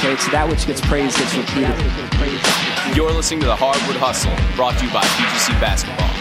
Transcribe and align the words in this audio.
So 0.00 0.16
that 0.30 0.48
which 0.48 0.66
gets 0.66 0.80
praised 0.80 1.18
gets 1.18 1.36
repeated. 1.36 1.76
You're 2.96 3.12
listening 3.12 3.40
to 3.40 3.46
the 3.46 3.56
Hardwood 3.56 3.96
Hustle, 3.96 4.32
brought 4.56 4.78
to 4.78 4.86
you 4.86 4.92
by 4.92 5.02
PGC 5.02 5.60
Basketball. 5.60 6.19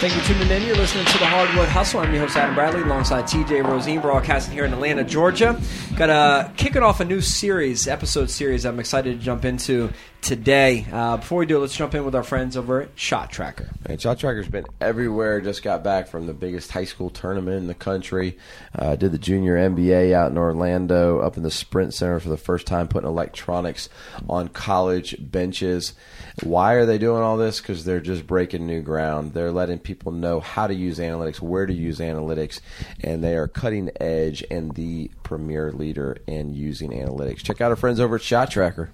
Thank 0.00 0.14
you 0.14 0.20
for 0.20 0.28
tuning 0.28 0.48
in. 0.48 0.62
You're 0.62 0.76
listening 0.76 1.06
to 1.06 1.18
the 1.18 1.26
Hardwood 1.26 1.68
Hustle. 1.68 1.98
I'm 1.98 2.12
your 2.12 2.20
host 2.22 2.36
Adam 2.36 2.54
Bradley, 2.54 2.82
alongside 2.82 3.24
TJ 3.24 3.64
Rosene, 3.64 4.00
broadcasting 4.00 4.54
here 4.54 4.64
in 4.64 4.72
Atlanta, 4.72 5.02
Georgia. 5.02 5.60
Got 5.96 6.08
a 6.08 6.52
kicking 6.56 6.84
off 6.84 7.00
a 7.00 7.04
new 7.04 7.20
series, 7.20 7.88
episode 7.88 8.30
series. 8.30 8.64
I'm 8.64 8.78
excited 8.78 9.18
to 9.18 9.24
jump 9.24 9.44
into 9.44 9.92
today. 10.20 10.86
Uh, 10.92 11.16
before 11.16 11.38
we 11.38 11.46
do, 11.46 11.58
let's 11.58 11.76
jump 11.76 11.94
in 11.94 12.04
with 12.04 12.14
our 12.14 12.22
friends 12.22 12.56
over 12.56 12.82
at 12.82 12.94
ShotTracker. 12.96 13.88
Man, 13.88 13.98
ShotTracker's 13.98 14.48
been 14.48 14.66
everywhere. 14.80 15.40
Just 15.40 15.62
got 15.62 15.82
back 15.82 16.08
from 16.08 16.26
the 16.26 16.34
biggest 16.34 16.70
high 16.70 16.84
school 16.84 17.10
tournament 17.10 17.56
in 17.56 17.66
the 17.66 17.74
country. 17.74 18.36
Uh, 18.76 18.96
did 18.96 19.12
the 19.12 19.18
junior 19.18 19.56
NBA 19.56 20.12
out 20.12 20.30
in 20.30 20.38
Orlando, 20.38 21.20
up 21.20 21.36
in 21.36 21.42
the 21.42 21.50
Sprint 21.50 21.94
Center 21.94 22.20
for 22.20 22.28
the 22.28 22.36
first 22.36 22.66
time, 22.66 22.88
putting 22.88 23.08
electronics 23.08 23.88
on 24.28 24.48
college 24.48 25.16
benches. 25.18 25.94
Why 26.42 26.74
are 26.74 26.86
they 26.86 26.98
doing 26.98 27.22
all 27.22 27.36
this? 27.36 27.60
Because 27.60 27.84
they're 27.84 28.00
just 28.00 28.26
breaking 28.26 28.66
new 28.66 28.82
ground. 28.82 29.34
They're 29.34 29.52
letting 29.52 29.78
people 29.88 30.12
know 30.12 30.38
how 30.38 30.66
to 30.66 30.74
use 30.74 30.98
analytics, 30.98 31.40
where 31.40 31.64
to 31.64 31.72
use 31.72 31.98
analytics, 31.98 32.60
and 33.00 33.24
they 33.24 33.34
are 33.38 33.48
cutting 33.48 33.90
edge 33.98 34.44
and 34.50 34.74
the 34.74 35.10
premier 35.22 35.72
leader 35.72 36.18
in 36.26 36.52
using 36.52 36.90
analytics. 36.90 37.38
Check 37.38 37.62
out 37.62 37.70
our 37.70 37.76
friends 37.76 37.98
over 37.98 38.16
at 38.16 38.20
ShotTracker. 38.20 38.90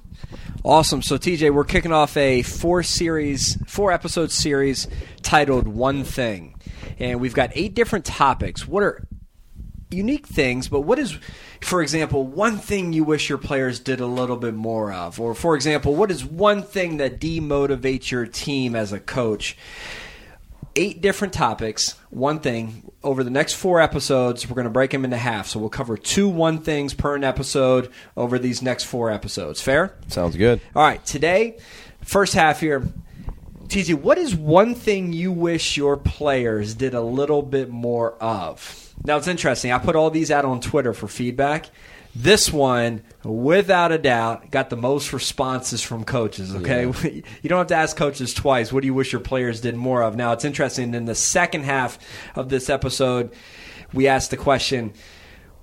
Awesome. 0.65 1.03
So 1.03 1.19
TJ, 1.19 1.53
we're 1.53 1.65
kicking 1.65 1.91
off 1.91 2.17
a 2.17 2.43
four 2.43 2.85
series, 2.85 3.59
four 3.67 3.91
episode 3.91 4.31
series 4.31 4.87
titled 5.23 5.67
One 5.67 6.05
Thing. 6.05 6.55
And 7.01 7.21
we've 7.21 7.35
got 7.35 7.51
eight 7.55 7.75
different 7.75 8.05
topics. 8.05 8.69
What 8.69 8.85
are 8.85 9.05
unique 9.91 10.29
things, 10.29 10.69
but 10.69 10.83
what 10.83 11.01
is 11.01 11.19
for 11.61 11.83
example, 11.83 12.25
one 12.25 12.59
thing 12.59 12.93
you 12.93 13.05
wish 13.05 13.29
your 13.29 13.39
players 13.39 13.81
did 13.81 13.99
a 13.99 14.07
little 14.07 14.37
bit 14.37 14.55
more 14.55 14.93
of? 14.93 15.19
Or 15.19 15.35
for 15.35 15.57
example, 15.57 15.95
what 15.95 16.11
is 16.11 16.25
one 16.25 16.63
thing 16.63 16.99
that 16.99 17.19
demotivates 17.19 18.11
your 18.11 18.27
team 18.27 18.77
as 18.77 18.93
a 18.93 19.01
coach? 19.01 19.57
Eight 20.77 21.01
different 21.01 21.33
topics, 21.33 21.93
one 22.11 22.41
thing. 22.41 22.91
Over 23.03 23.23
the 23.23 23.31
next 23.31 23.55
four 23.55 23.81
episodes, 23.81 24.49
we're 24.49 24.57
going 24.57 24.65
to 24.65 24.71
break 24.71 24.91
them 24.91 25.05
into 25.05 25.17
half. 25.17 25.47
So 25.47 25.61
we'll 25.61 25.69
cover 25.69 25.97
two 25.97 26.29
one 26.29 26.59
things 26.59 26.95
per 26.95 27.15
an 27.15 27.23
episode 27.23 27.93
over 28.17 28.39
these 28.41 28.61
next 28.61 28.85
four 28.85 29.11
episodes. 29.11 29.61
Fair? 29.61 29.95
Sounds 30.09 30.37
good. 30.37 30.61
All 30.75 30.83
right, 30.83 31.05
today, 31.07 31.59
first 32.03 32.35
half 32.35 32.61
here. 32.61 32.89
TZ, 33.69 33.95
what 33.95 34.19
is 34.19 34.35
one 34.35 34.75
thing 34.75 35.13
you 35.13 35.33
wish 35.33 35.77
your 35.77 35.97
players 35.97 36.75
did 36.75 36.95
a 36.95 37.01
little 37.01 37.43
bit 37.43 37.71
more 37.71 38.15
of? 38.23 38.93
Now, 39.05 39.17
it's 39.17 39.29
interesting. 39.29 39.73
I 39.73 39.79
put 39.79 39.97
all 39.97 40.11
these 40.11 40.31
out 40.31 40.45
on 40.45 40.61
Twitter 40.61 40.93
for 40.93 41.09
feedback. 41.09 41.71
This 42.17 42.53
one, 42.53 43.03
without 43.25 43.91
a 43.91 43.99
doubt, 43.99 44.53
got 44.53 44.71
the 44.71 44.77
most 44.77 45.13
responses 45.13 45.83
from 45.83 46.05
coaches. 46.05 46.55
Okay, 46.55 46.85
you 47.43 47.49
don't 47.49 47.59
have 47.59 47.67
to 47.69 47.75
ask 47.75 47.97
coaches 47.97 48.33
twice. 48.33 48.73
What 48.73 48.83
do 48.83 48.87
you 48.87 48.95
wish 48.95 49.13
your 49.13 49.21
players 49.21 49.61
did 49.61 49.75
more 49.75 50.03
of? 50.03 50.15
Now, 50.15 50.33
it's 50.33 50.45
interesting. 50.45 50.95
In 50.95 51.07
the 51.07 51.17
second 51.17 51.65
half 51.65 51.99
of 52.37 52.49
this 52.51 52.71
episode, 52.71 53.33
we 53.93 54.07
asked 54.07 54.31
the 54.31 54.37
question: 54.37 54.93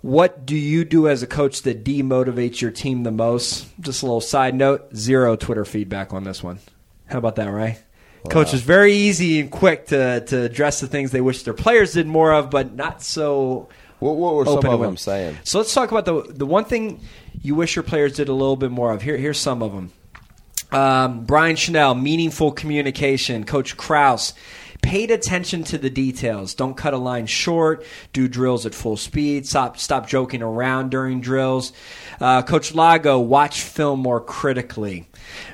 What 0.02 0.46
do 0.46 0.58
you 0.58 0.84
do 0.84 1.08
as 1.08 1.24
a 1.24 1.28
coach 1.28 1.62
that 1.62 1.86
demotivates 1.86 2.60
your 2.60 2.72
team 2.72 3.04
the 3.04 3.12
most? 3.12 3.68
Just 3.80 4.04
a 4.04 4.06
little 4.06 4.20
side 4.20 4.54
note: 4.54 4.94
zero 4.94 5.38
Twitter 5.38 5.64
feedback 5.64 6.12
on 6.12 6.26
this 6.26 6.44
one. 6.44 6.60
How 7.06 7.18
about 7.18 7.38
that, 7.38 7.48
right? 7.48 7.82
Coach 8.30 8.54
is 8.54 8.62
very 8.62 8.94
easy 8.94 9.40
and 9.40 9.50
quick 9.50 9.88
to 9.88 10.20
to 10.26 10.44
address 10.44 10.82
the 10.82 10.88
things 10.88 11.12
they 11.12 11.22
wish 11.22 11.44
their 11.44 11.54
players 11.54 11.94
did 11.94 12.08
more 12.08 12.34
of, 12.34 12.50
but 12.50 12.76
not 12.76 13.02
so 13.02 13.70
What, 14.02 14.16
what 14.16 14.34
were 14.34 14.46
some 14.46 14.66
of 14.66 14.80
them 14.80 14.98
saying? 14.98 15.38
So 15.44 15.60
let's 15.60 15.74
talk 15.74 15.92
about 15.92 16.06
the 16.06 16.34
the 16.34 16.46
one 16.46 16.66
thing 16.66 17.02
you 17.40 17.54
wish 17.54 17.76
your 17.76 17.84
players 17.84 18.16
did 18.16 18.30
a 18.30 18.34
little 18.34 18.56
bit 18.56 18.72
more 18.72 18.92
of. 18.92 19.04
Here, 19.04 19.16
here's 19.16 19.40
some 19.40 19.62
of 19.62 19.72
them. 19.74 19.92
Um, 20.72 21.26
Brian 21.26 21.56
Chanel, 21.56 21.94
meaningful 21.94 22.52
communication. 22.52 23.44
Coach 23.44 23.78
Kraus, 23.78 24.34
paid 24.82 25.12
attention 25.12 25.64
to 25.66 25.78
the 25.78 25.92
details. 25.92 26.56
Don't 26.56 26.76
cut 26.76 26.96
a 26.96 26.98
line 26.98 27.28
short. 27.28 27.86
Do 28.12 28.28
drills 28.28 28.66
at 28.66 28.74
full 28.74 28.98
speed. 28.98 29.46
Stop 29.46 29.78
stop 29.78 30.08
joking 30.08 30.42
around 30.42 30.90
during 30.90 31.22
drills. 31.22 31.72
Uh, 32.20 32.42
Coach 32.42 32.74
Lago, 32.74 33.20
watch 33.20 33.62
film 33.62 34.00
more 34.00 34.20
critically. 34.20 35.08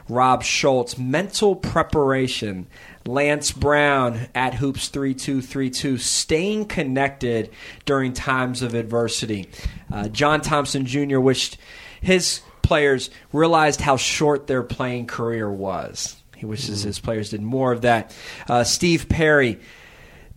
Rob 0.07 0.41
Schultz, 0.43 0.97
mental 0.97 1.53
preparation. 1.53 2.67
Lance 3.07 3.51
Brown 3.51 4.28
at 4.35 4.53
Hoops 4.53 4.90
three 4.90 5.13
two 5.13 5.41
three 5.41 5.69
two, 5.69 5.97
staying 5.97 6.66
connected 6.66 7.50
during 7.85 8.13
times 8.13 8.62
of 8.62 8.73
adversity. 8.73 9.50
Uh, 9.91 10.07
John 10.09 10.41
Thompson 10.41 10.85
Jr. 10.85 11.19
wished 11.19 11.57
his 12.01 12.41
players 12.62 13.09
realized 13.31 13.81
how 13.81 13.97
short 13.97 14.47
their 14.47 14.63
playing 14.63 15.07
career 15.07 15.50
was. 15.50 16.16
He 16.35 16.45
wishes 16.45 16.84
his 16.84 17.00
players 17.00 17.31
did 17.31 17.41
more 17.41 17.72
of 17.72 17.81
that. 17.81 18.16
Uh, 18.47 18.63
Steve 18.63 19.09
Perry 19.09 19.59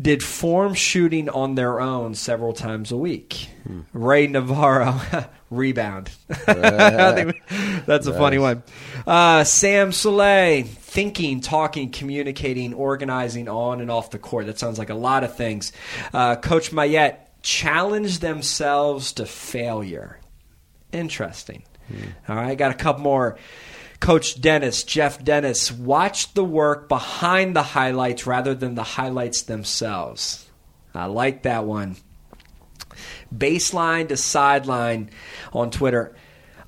did 0.00 0.22
form 0.22 0.72
shooting 0.72 1.28
on 1.28 1.54
their 1.56 1.80
own 1.80 2.14
several 2.14 2.52
times 2.54 2.90
a 2.90 2.96
week. 2.96 3.50
Ray 3.92 4.26
Navarro, 4.26 4.98
rebound. 5.50 6.10
I 6.46 7.12
think 7.14 7.42
that's 7.86 8.06
a 8.06 8.14
funny 8.14 8.38
one. 8.38 8.62
Uh, 9.06 9.44
Sam 9.44 9.92
Soleil, 9.92 10.64
thinking, 10.90 11.40
talking, 11.40 11.88
communicating, 11.88 12.74
organizing 12.74 13.48
on 13.48 13.80
and 13.80 13.92
off 13.92 14.10
the 14.10 14.18
court. 14.18 14.46
That 14.46 14.58
sounds 14.58 14.76
like 14.76 14.90
a 14.90 14.94
lot 14.94 15.22
of 15.22 15.36
things. 15.36 15.70
Uh, 16.12 16.34
Coach 16.34 16.72
Mayette 16.72 17.28
challenged 17.42 18.20
themselves 18.20 19.12
to 19.12 19.24
failure. 19.24 20.18
Interesting. 20.90 21.62
All 22.28 22.34
right, 22.34 22.58
got 22.58 22.72
a 22.72 22.74
couple 22.74 23.04
more. 23.04 23.38
Coach 24.00 24.40
Dennis, 24.40 24.82
Jeff 24.82 25.22
Dennis, 25.22 25.70
watch 25.70 26.34
the 26.34 26.44
work 26.44 26.88
behind 26.88 27.54
the 27.54 27.62
highlights 27.62 28.26
rather 28.26 28.54
than 28.54 28.74
the 28.74 28.82
highlights 28.82 29.42
themselves. 29.42 30.44
I 30.92 31.06
like 31.06 31.44
that 31.44 31.66
one. 31.66 31.98
Baseline 33.32 34.08
to 34.08 34.16
sideline 34.16 35.10
on 35.52 35.70
Twitter. 35.70 36.16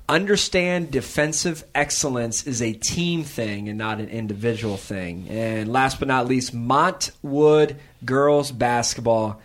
Understand 0.09 0.91
defensive 0.91 1.63
excellence 1.73 2.45
is 2.45 2.61
a 2.61 2.73
team 2.73 3.23
thing 3.23 3.69
and 3.69 3.77
not 3.77 3.99
an 3.99 4.09
individual 4.09 4.77
thing. 4.77 5.27
And 5.29 5.71
last 5.71 5.99
but 5.99 6.07
not 6.07 6.27
least, 6.27 6.53
Montwood 6.53 7.77
girls 8.05 8.51
basketball 8.51 9.41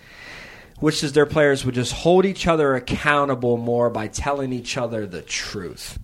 which 0.80 1.02
is 1.02 1.12
their 1.12 1.26
players 1.26 1.64
would 1.64 1.74
just 1.74 1.92
hold 1.92 2.24
each 2.24 2.46
other 2.46 2.74
accountable 2.74 3.56
more 3.56 3.90
by 3.90 4.08
telling 4.08 4.52
each 4.52 4.76
other 4.76 5.06
the 5.06 5.22
truth. 5.22 5.98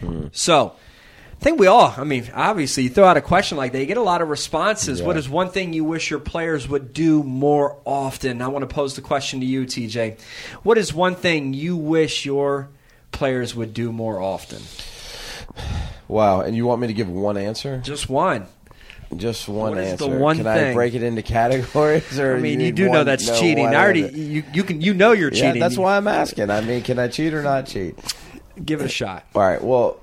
Hmm. 0.00 0.26
So, 0.32 0.74
I 1.40 1.44
think 1.44 1.58
we 1.58 1.66
all, 1.66 1.92
I 1.96 2.04
mean, 2.04 2.30
obviously, 2.32 2.84
you 2.84 2.88
throw 2.88 3.04
out 3.04 3.16
a 3.16 3.20
question 3.20 3.58
like 3.58 3.72
that, 3.72 3.80
you 3.80 3.86
get 3.86 3.96
a 3.96 4.02
lot 4.02 4.22
of 4.22 4.28
responses. 4.28 5.02
What 5.02 5.16
is 5.16 5.28
one 5.28 5.50
thing 5.50 5.72
you 5.72 5.82
wish 5.82 6.08
your 6.08 6.20
players 6.20 6.68
would 6.68 6.92
do 6.92 7.24
more 7.24 7.80
often? 7.84 8.40
I 8.40 8.46
want 8.48 8.68
to 8.68 8.72
pose 8.72 8.94
the 8.94 9.00
question 9.00 9.40
to 9.40 9.46
you, 9.46 9.64
TJ. 9.64 10.20
What 10.62 10.78
is 10.78 10.94
one 10.94 11.16
thing 11.16 11.52
you 11.52 11.76
wish 11.76 12.24
your 12.24 12.68
players 13.12 13.54
would 13.54 13.72
do 13.74 13.92
more 13.92 14.20
often? 14.20 14.62
Wow, 16.08 16.40
and 16.40 16.56
you 16.56 16.66
want 16.66 16.80
me 16.80 16.86
to 16.88 16.92
give 16.92 17.08
one 17.08 17.36
answer? 17.36 17.78
Just 17.84 18.08
one. 18.08 18.46
Just 19.16 19.46
one 19.48 19.70
What 19.72 19.78
is 19.78 19.98
the 19.98 20.06
answer. 20.06 20.18
one 20.18 20.36
Can 20.38 20.46
I 20.46 20.54
thing? 20.56 20.74
break 20.74 20.94
it 20.94 21.02
into 21.02 21.22
categories? 21.22 22.18
Or 22.18 22.36
I 22.36 22.40
mean, 22.40 22.52
you 22.52 22.66
need 22.66 22.74
do 22.74 22.86
know 22.86 22.90
one- 22.98 23.06
that's 23.06 23.26
no, 23.28 23.38
cheating. 23.38 23.66
I 23.66 23.82
already, 23.82 24.00
you, 24.10 24.42
you 24.54 24.64
can, 24.64 24.80
you 24.80 24.94
know 24.94 25.12
you're 25.12 25.32
Yeah, 25.32 25.40
cheating. 25.42 25.60
that's 25.60 25.76
why 25.76 25.96
I'm 25.96 26.08
asking. 26.08 26.50
I 26.50 26.62
mean, 26.62 26.82
can 26.82 26.98
I 26.98 27.08
cheat 27.08 27.34
or 27.34 27.42
not 27.42 27.66
cheat? 27.66 27.94
Give 28.64 28.80
it 28.80 28.84
a 28.86 28.88
shot. 28.88 29.26
All 29.34 29.42
right. 29.42 29.62
Well, 29.62 30.00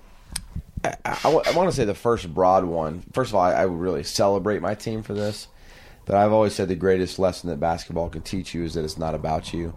I, 0.84 0.96
I, 1.24 1.30
want 1.56 1.70
to 1.70 1.72
say 1.72 1.86
the 1.86 1.94
first 1.96 2.32
broad 2.34 2.66
one. 2.66 3.04
First 3.14 3.32
of 3.32 3.36
all, 3.36 3.42
I, 3.42 3.54
I 3.54 3.66
would 3.66 3.80
really 3.80 4.04
celebrate 4.04 4.62
my 4.62 4.76
team 4.76 5.02
for 5.04 5.14
this. 5.14 5.48
But 6.06 6.16
I've 6.16 6.32
always 6.32 6.54
said 6.56 6.68
the 6.68 6.76
greatest 6.76 7.20
lesson 7.20 7.50
that 7.50 7.60
basketball 7.60 8.10
can 8.10 8.22
teach 8.22 8.54
you 8.54 8.64
is 8.64 8.74
that 8.76 8.84
it's 8.84 8.98
not 8.98 9.14
about 9.14 9.54
you. 9.54 9.76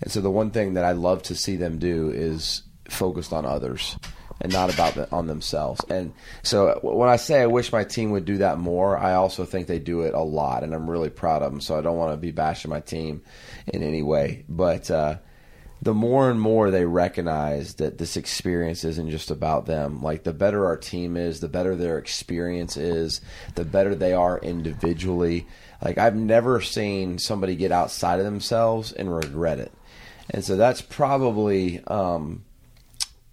And 0.00 0.10
so 0.10 0.20
the 0.20 0.30
one 0.30 0.50
thing 0.50 0.74
that 0.74 0.84
I 0.84 0.92
love 0.92 1.22
to 1.24 1.34
see 1.34 1.56
them 1.56 1.78
do 1.78 2.10
is 2.10 2.62
focused 2.88 3.32
on 3.32 3.44
others 3.44 3.96
and 4.40 4.52
not 4.52 4.72
about 4.72 4.94
the, 4.94 5.10
on 5.12 5.26
themselves. 5.26 5.80
And 5.88 6.12
so 6.42 6.78
when 6.82 7.08
I 7.08 7.16
say 7.16 7.40
I 7.40 7.46
wish 7.46 7.72
my 7.72 7.84
team 7.84 8.10
would 8.10 8.24
do 8.24 8.38
that 8.38 8.58
more, 8.58 8.98
I 8.98 9.14
also 9.14 9.44
think 9.44 9.66
they 9.66 9.78
do 9.78 10.02
it 10.02 10.14
a 10.14 10.22
lot, 10.22 10.64
and 10.64 10.74
I'm 10.74 10.90
really 10.90 11.10
proud 11.10 11.42
of 11.42 11.52
them. 11.52 11.60
So 11.60 11.78
I 11.78 11.80
don't 11.80 11.96
want 11.96 12.12
to 12.12 12.16
be 12.16 12.30
bashing 12.30 12.70
my 12.70 12.80
team 12.80 13.22
in 13.66 13.82
any 13.82 14.02
way, 14.02 14.44
but. 14.48 14.90
Uh, 14.90 15.18
the 15.82 15.92
more 15.92 16.30
and 16.30 16.40
more 16.40 16.70
they 16.70 16.86
recognize 16.86 17.74
that 17.74 17.98
this 17.98 18.16
experience 18.16 18.84
isn't 18.84 19.10
just 19.10 19.30
about 19.30 19.66
them. 19.66 20.02
Like 20.02 20.22
the 20.22 20.32
better 20.32 20.64
our 20.64 20.78
team 20.78 21.14
is, 21.14 21.40
the 21.40 21.48
better 21.48 21.76
their 21.76 21.98
experience 21.98 22.78
is, 22.78 23.20
the 23.54 23.66
better 23.66 23.94
they 23.94 24.14
are 24.14 24.38
individually. 24.38 25.46
Like 25.82 25.98
I've 25.98 26.16
never 26.16 26.62
seen 26.62 27.18
somebody 27.18 27.54
get 27.54 27.70
outside 27.70 28.18
of 28.18 28.24
themselves 28.24 28.92
and 28.92 29.14
regret 29.14 29.58
it. 29.58 29.72
And 30.30 30.42
so 30.42 30.56
that's 30.56 30.80
probably 30.80 31.84
um, 31.84 32.46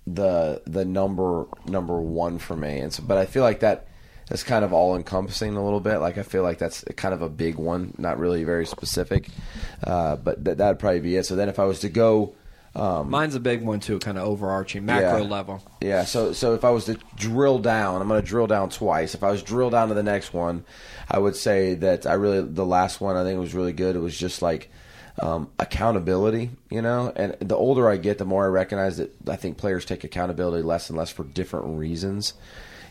the 0.08 0.62
the 0.66 0.86
number 0.86 1.46
number 1.68 2.00
one 2.00 2.40
for 2.40 2.56
me. 2.56 2.80
And 2.80 2.92
so, 2.94 3.04
but 3.04 3.18
I 3.18 3.26
feel 3.26 3.44
like 3.44 3.60
that 3.62 3.88
that's 4.28 4.44
kind 4.44 4.64
of 4.64 4.72
all 4.74 4.96
encompassing 4.96 5.56
a 5.56 5.64
little 5.64 5.80
bit. 5.82 5.98
Like 6.00 6.18
I 6.18 6.24
feel 6.24 6.44
like 6.44 6.58
that's 6.58 6.84
kind 6.96 7.14
of 7.14 7.22
a 7.22 7.30
big 7.30 7.56
one, 7.56 7.94
not 7.98 8.18
really 8.18 8.44
very 8.44 8.66
specific, 8.66 9.28
uh, 9.84 10.16
but 10.16 10.44
th- 10.44 10.58
that'd 10.58 10.80
probably 10.80 11.02
be 11.02 11.16
it. 11.18 11.26
So 11.26 11.36
then, 11.36 11.50
if 11.50 11.60
I 11.60 11.66
was 11.66 11.80
to 11.82 11.90
go, 11.90 12.34
um, 12.74 13.10
Mine's 13.10 13.36
a 13.36 13.40
big 13.42 13.62
one 13.62 13.80
too, 13.82 14.00
kind 14.00 14.18
of 14.18 14.24
overarching 14.24 14.86
macro 14.86 15.24
Yeah. 15.24 15.30
level. 15.30 15.62
yeah. 15.82 16.06
So 16.06 16.32
so 16.34 16.54
if 16.56 16.64
I 16.64 16.70
was 16.72 16.86
to 16.86 16.98
drill 17.16 17.60
down, 17.60 18.02
I'm 18.02 18.08
going 18.08 18.22
to 18.22 18.28
drill 18.28 18.48
down 18.48 18.70
twice. 18.70 19.14
If 19.14 19.24
I 19.24 19.32
was 19.32 19.44
drill 19.44 19.70
down 19.70 19.90
to 19.90 19.94
the 19.94 20.04
next 20.04 20.34
one, 20.34 20.64
I 21.10 21.20
would 21.20 21.36
say 21.36 21.74
that 21.76 22.06
I 22.08 22.14
really 22.14 22.42
the 22.42 22.66
last 22.66 23.02
one 23.02 23.18
I 23.18 23.24
think 23.24 23.40
was 23.40 23.54
really 23.54 23.74
good. 23.74 23.96
It 23.98 24.00
was 24.00 24.18
just 24.18 24.42
like 24.42 24.72
um, 25.20 25.50
accountability, 25.60 26.52
you 26.70 26.82
know. 26.82 27.12
And 27.16 27.36
the 27.40 27.56
older 27.56 27.90
I 27.90 27.98
get, 27.98 28.18
the 28.18 28.26
more 28.26 28.46
I 28.46 28.50
recognize 28.50 28.98
that 28.98 29.12
I 29.28 29.36
think 29.36 29.58
players 29.58 29.86
take 29.86 30.04
accountability 30.04 30.64
less 30.64 30.90
and 30.90 30.98
less 30.98 31.12
for 31.12 31.24
different 31.24 31.78
reasons. 31.78 32.34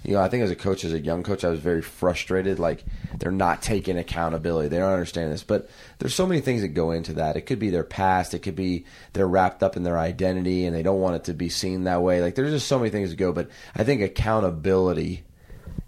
You 0.03 0.15
know, 0.15 0.23
I 0.23 0.29
think 0.29 0.43
as 0.43 0.51
a 0.51 0.57
coach, 0.57 0.85
as 0.85 0.95
a 0.95 0.99
young 0.99 1.23
coach, 1.23 1.45
I 1.45 1.51
was 1.51 1.61
very 1.61 1.83
frustrated. 1.83 2.59
Like 2.59 2.85
they're 3.19 3.31
not 3.31 3.61
taking 3.61 3.99
accountability. 3.99 4.69
They 4.69 4.79
don't 4.79 4.93
understand 4.93 5.31
this. 5.31 5.43
But 5.43 5.69
there's 5.99 6.15
so 6.15 6.27
many 6.27 6.41
things 6.41 6.63
that 6.63 6.69
go 6.69 6.91
into 6.91 7.15
that. 7.15 7.37
It 7.37 7.43
could 7.43 7.59
be 7.59 7.69
their 7.69 7.85
past. 7.85 8.33
It 8.33 8.39
could 8.39 8.57
be 8.57 8.87
they're 9.13 9.29
wrapped 9.29 9.63
up 9.63 9.77
in 9.77 9.83
their 9.83 9.99
identity 9.99 10.65
and 10.65 10.75
they 10.75 10.83
don't 10.83 11.01
want 11.01 11.17
it 11.17 11.25
to 11.25 11.35
be 11.35 11.51
seen 11.51 11.85
that 11.85 12.03
way. 12.03 12.23
Like 12.23 12.35
there's 12.35 12.53
just 12.53 12.69
so 12.69 12.79
many 12.79 12.91
things 12.91 13.11
to 13.11 13.17
go. 13.17 13.33
But 13.33 13.51
I 13.77 13.85
think 13.85 14.01
accountability 14.01 15.25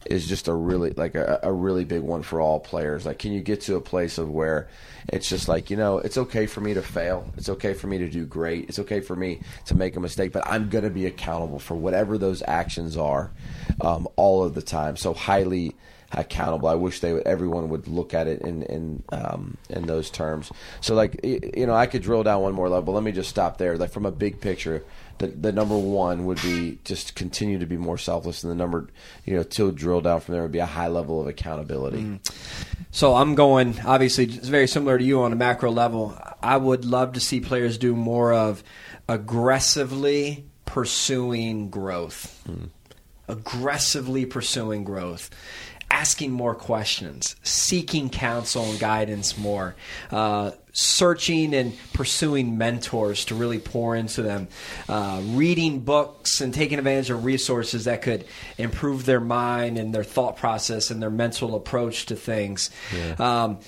is 0.07 0.27
just 0.27 0.49
a 0.49 0.55
really 0.55 0.91
like 0.91 1.15
a, 1.15 1.41
a 1.43 1.53
really 1.53 1.85
big 1.85 2.03
one 2.03 2.23
for 2.23 2.41
all 2.41 2.61
players. 2.61 3.07
Like, 3.07 3.19
can 3.19 3.33
you 3.33 3.41
get 3.41 3.63
to 3.63 3.77
a 3.77 3.81
place 3.81 4.19
of 4.19 4.31
where 4.31 4.69
it's 5.09 5.29
just 5.29 5.49
like 5.49 5.71
you 5.71 5.77
know, 5.77 5.99
it's 5.99 6.19
okay 6.19 6.47
for 6.47 6.61
me 6.61 6.75
to 6.75 6.83
fail. 6.83 7.31
It's 7.37 7.49
okay 7.49 7.75
for 7.75 7.87
me 7.87 7.99
to 7.99 8.09
do 8.09 8.25
great. 8.25 8.69
It's 8.69 8.79
okay 8.81 9.01
for 9.01 9.17
me 9.17 9.41
to 9.67 9.75
make 9.75 9.97
a 9.97 10.01
mistake, 10.01 10.33
but 10.33 10.47
I'm 10.47 10.69
going 10.69 10.85
to 10.85 10.91
be 10.91 11.07
accountable 11.07 11.59
for 11.59 11.75
whatever 11.75 12.19
those 12.19 12.43
actions 12.47 12.97
are, 12.97 13.33
um, 13.81 14.09
all 14.17 14.45
of 14.45 14.55
the 14.55 14.63
time. 14.63 14.97
So 14.97 15.15
highly 15.15 15.75
accountable. 16.13 16.69
I 16.69 16.75
wish 16.75 17.01
they 17.01 17.13
would, 17.13 17.27
everyone 17.27 17.69
would 17.71 17.89
look 17.89 18.15
at 18.15 18.27
it 18.27 18.43
in 18.43 18.63
in 18.65 19.03
um, 19.11 19.57
in 19.71 19.87
those 19.87 20.11
terms. 20.11 20.51
So 20.81 20.95
like 20.95 21.21
you 21.25 21.67
know, 21.67 21.75
I 21.75 21.87
could 21.87 22.03
drill 22.03 22.23
down 22.23 22.43
one 22.43 22.55
more 22.55 22.69
level. 22.69 22.83
But 22.83 22.93
let 22.93 23.03
me 23.03 23.13
just 23.13 23.31
stop 23.31 23.59
there. 23.59 23.77
Like 23.77 23.91
from 23.91 24.07
a 24.07 24.13
big 24.13 24.41
picture, 24.41 24.85
the 25.19 25.29
the 25.29 25.53
number 25.53 25.77
one 25.77 26.25
would 26.27 26.41
be 26.43 26.79
just 26.85 27.15
continue 27.15 27.59
to 27.59 27.67
be 27.67 27.77
more 27.77 27.99
selfless, 27.99 28.43
and 28.43 28.51
the 28.51 28.57
number 28.57 28.89
you 29.25 29.35
know 29.35 29.43
to 29.43 29.73
drill 29.73 30.01
down 30.01 30.21
from 30.21 30.35
there 30.35 30.43
would 30.43 30.53
be 30.53 30.59
a 30.59 30.67
high 30.67 30.89
level 30.89 31.21
of 31.21 31.27
accountability. 31.27 32.21
So 32.91 33.15
I'm 33.15 33.35
going 33.35 33.81
obviously 33.85 34.25
it's 34.25 34.49
very 34.49 34.67
similar 34.67 34.99
to 34.99 35.05
you 35.05 35.23
on 35.23 35.33
a 35.33 35.37
macro 35.37 35.71
level. 35.71 36.19
I 36.43 36.57
would 36.57 36.85
love 36.85 37.15
to 37.15 37.21
see 37.21 37.41
players 37.41 37.79
do 37.79 37.95
more 37.95 38.33
of 38.33 38.63
aggressively 39.09 40.45
pursuing 40.65 41.71
growth. 41.71 42.47
Aggressively 43.29 44.27
pursuing 44.27 44.85
growth. 44.85 45.31
Asking 46.03 46.33
more 46.33 46.57
questions, 46.57 47.37
seeking 47.45 48.11
counsel 48.11 48.65
and 48.65 48.81
guidance 48.81 49.39
more, 49.39 49.77
uh, 50.11 50.51
searching 50.73 51.55
and 51.55 51.75
pursuing 51.93 52.59
mentors 52.59 53.25
to 53.27 53.37
really 53.37 53.61
pour 53.61 53.95
into 53.95 54.21
them, 54.21 54.49
uh, 54.89 55.21
reading 55.27 55.79
books 55.79 56.41
and 56.41 56.53
taking 56.53 56.79
advantage 56.79 57.11
of 57.11 57.25
resources 57.25 57.85
that 57.85 58.03
could 58.03 58.25
improve 58.59 59.05
their 59.07 59.21
mind 59.21 59.79
and 59.79 59.95
their 59.95 60.03
thought 60.03 60.37
process 60.37 60.91
and 60.91 61.01
their 61.01 61.09
mental 61.09 61.55
approach 61.55 62.07
to 62.07 62.17
things. 62.17 62.71
Um, 63.21 63.61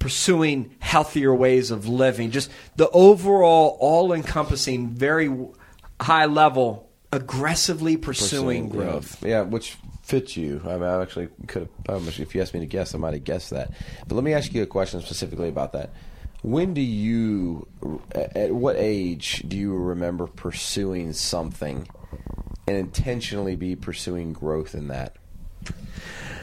pursuing 0.00 0.74
healthier 0.80 1.32
ways 1.32 1.70
of 1.70 1.86
living, 1.86 2.32
just 2.32 2.50
the 2.74 2.90
overall, 2.90 3.76
all 3.78 4.12
encompassing, 4.12 4.88
very 4.88 5.30
high 6.00 6.26
level, 6.26 6.90
aggressively 7.12 7.96
pursuing, 7.96 8.70
Pursuing, 8.70 8.88
growth. 8.88 9.22
Yeah, 9.22 9.28
yeah, 9.28 9.42
which 9.42 9.76
fits 10.06 10.36
you. 10.36 10.62
I 10.64 10.74
mean, 10.74 10.84
I 10.84 11.02
actually 11.02 11.28
could 11.48 11.68
have. 11.88 12.18
If 12.20 12.34
you 12.34 12.40
asked 12.40 12.54
me 12.54 12.60
to 12.60 12.66
guess, 12.66 12.94
I 12.94 12.98
might 12.98 13.14
have 13.14 13.24
guessed 13.24 13.50
that. 13.50 13.72
But 14.06 14.14
let 14.14 14.24
me 14.24 14.32
ask 14.32 14.54
you 14.54 14.62
a 14.62 14.66
question 14.66 15.00
specifically 15.02 15.48
about 15.48 15.72
that. 15.72 15.90
When 16.42 16.74
do 16.74 16.80
you, 16.80 17.66
at 18.14 18.52
what 18.52 18.76
age 18.76 19.42
do 19.48 19.56
you 19.56 19.74
remember 19.74 20.28
pursuing 20.28 21.12
something 21.12 21.88
and 22.68 22.76
intentionally 22.76 23.56
be 23.56 23.74
pursuing 23.74 24.32
growth 24.32 24.74
in 24.74 24.88
that? 24.88 25.16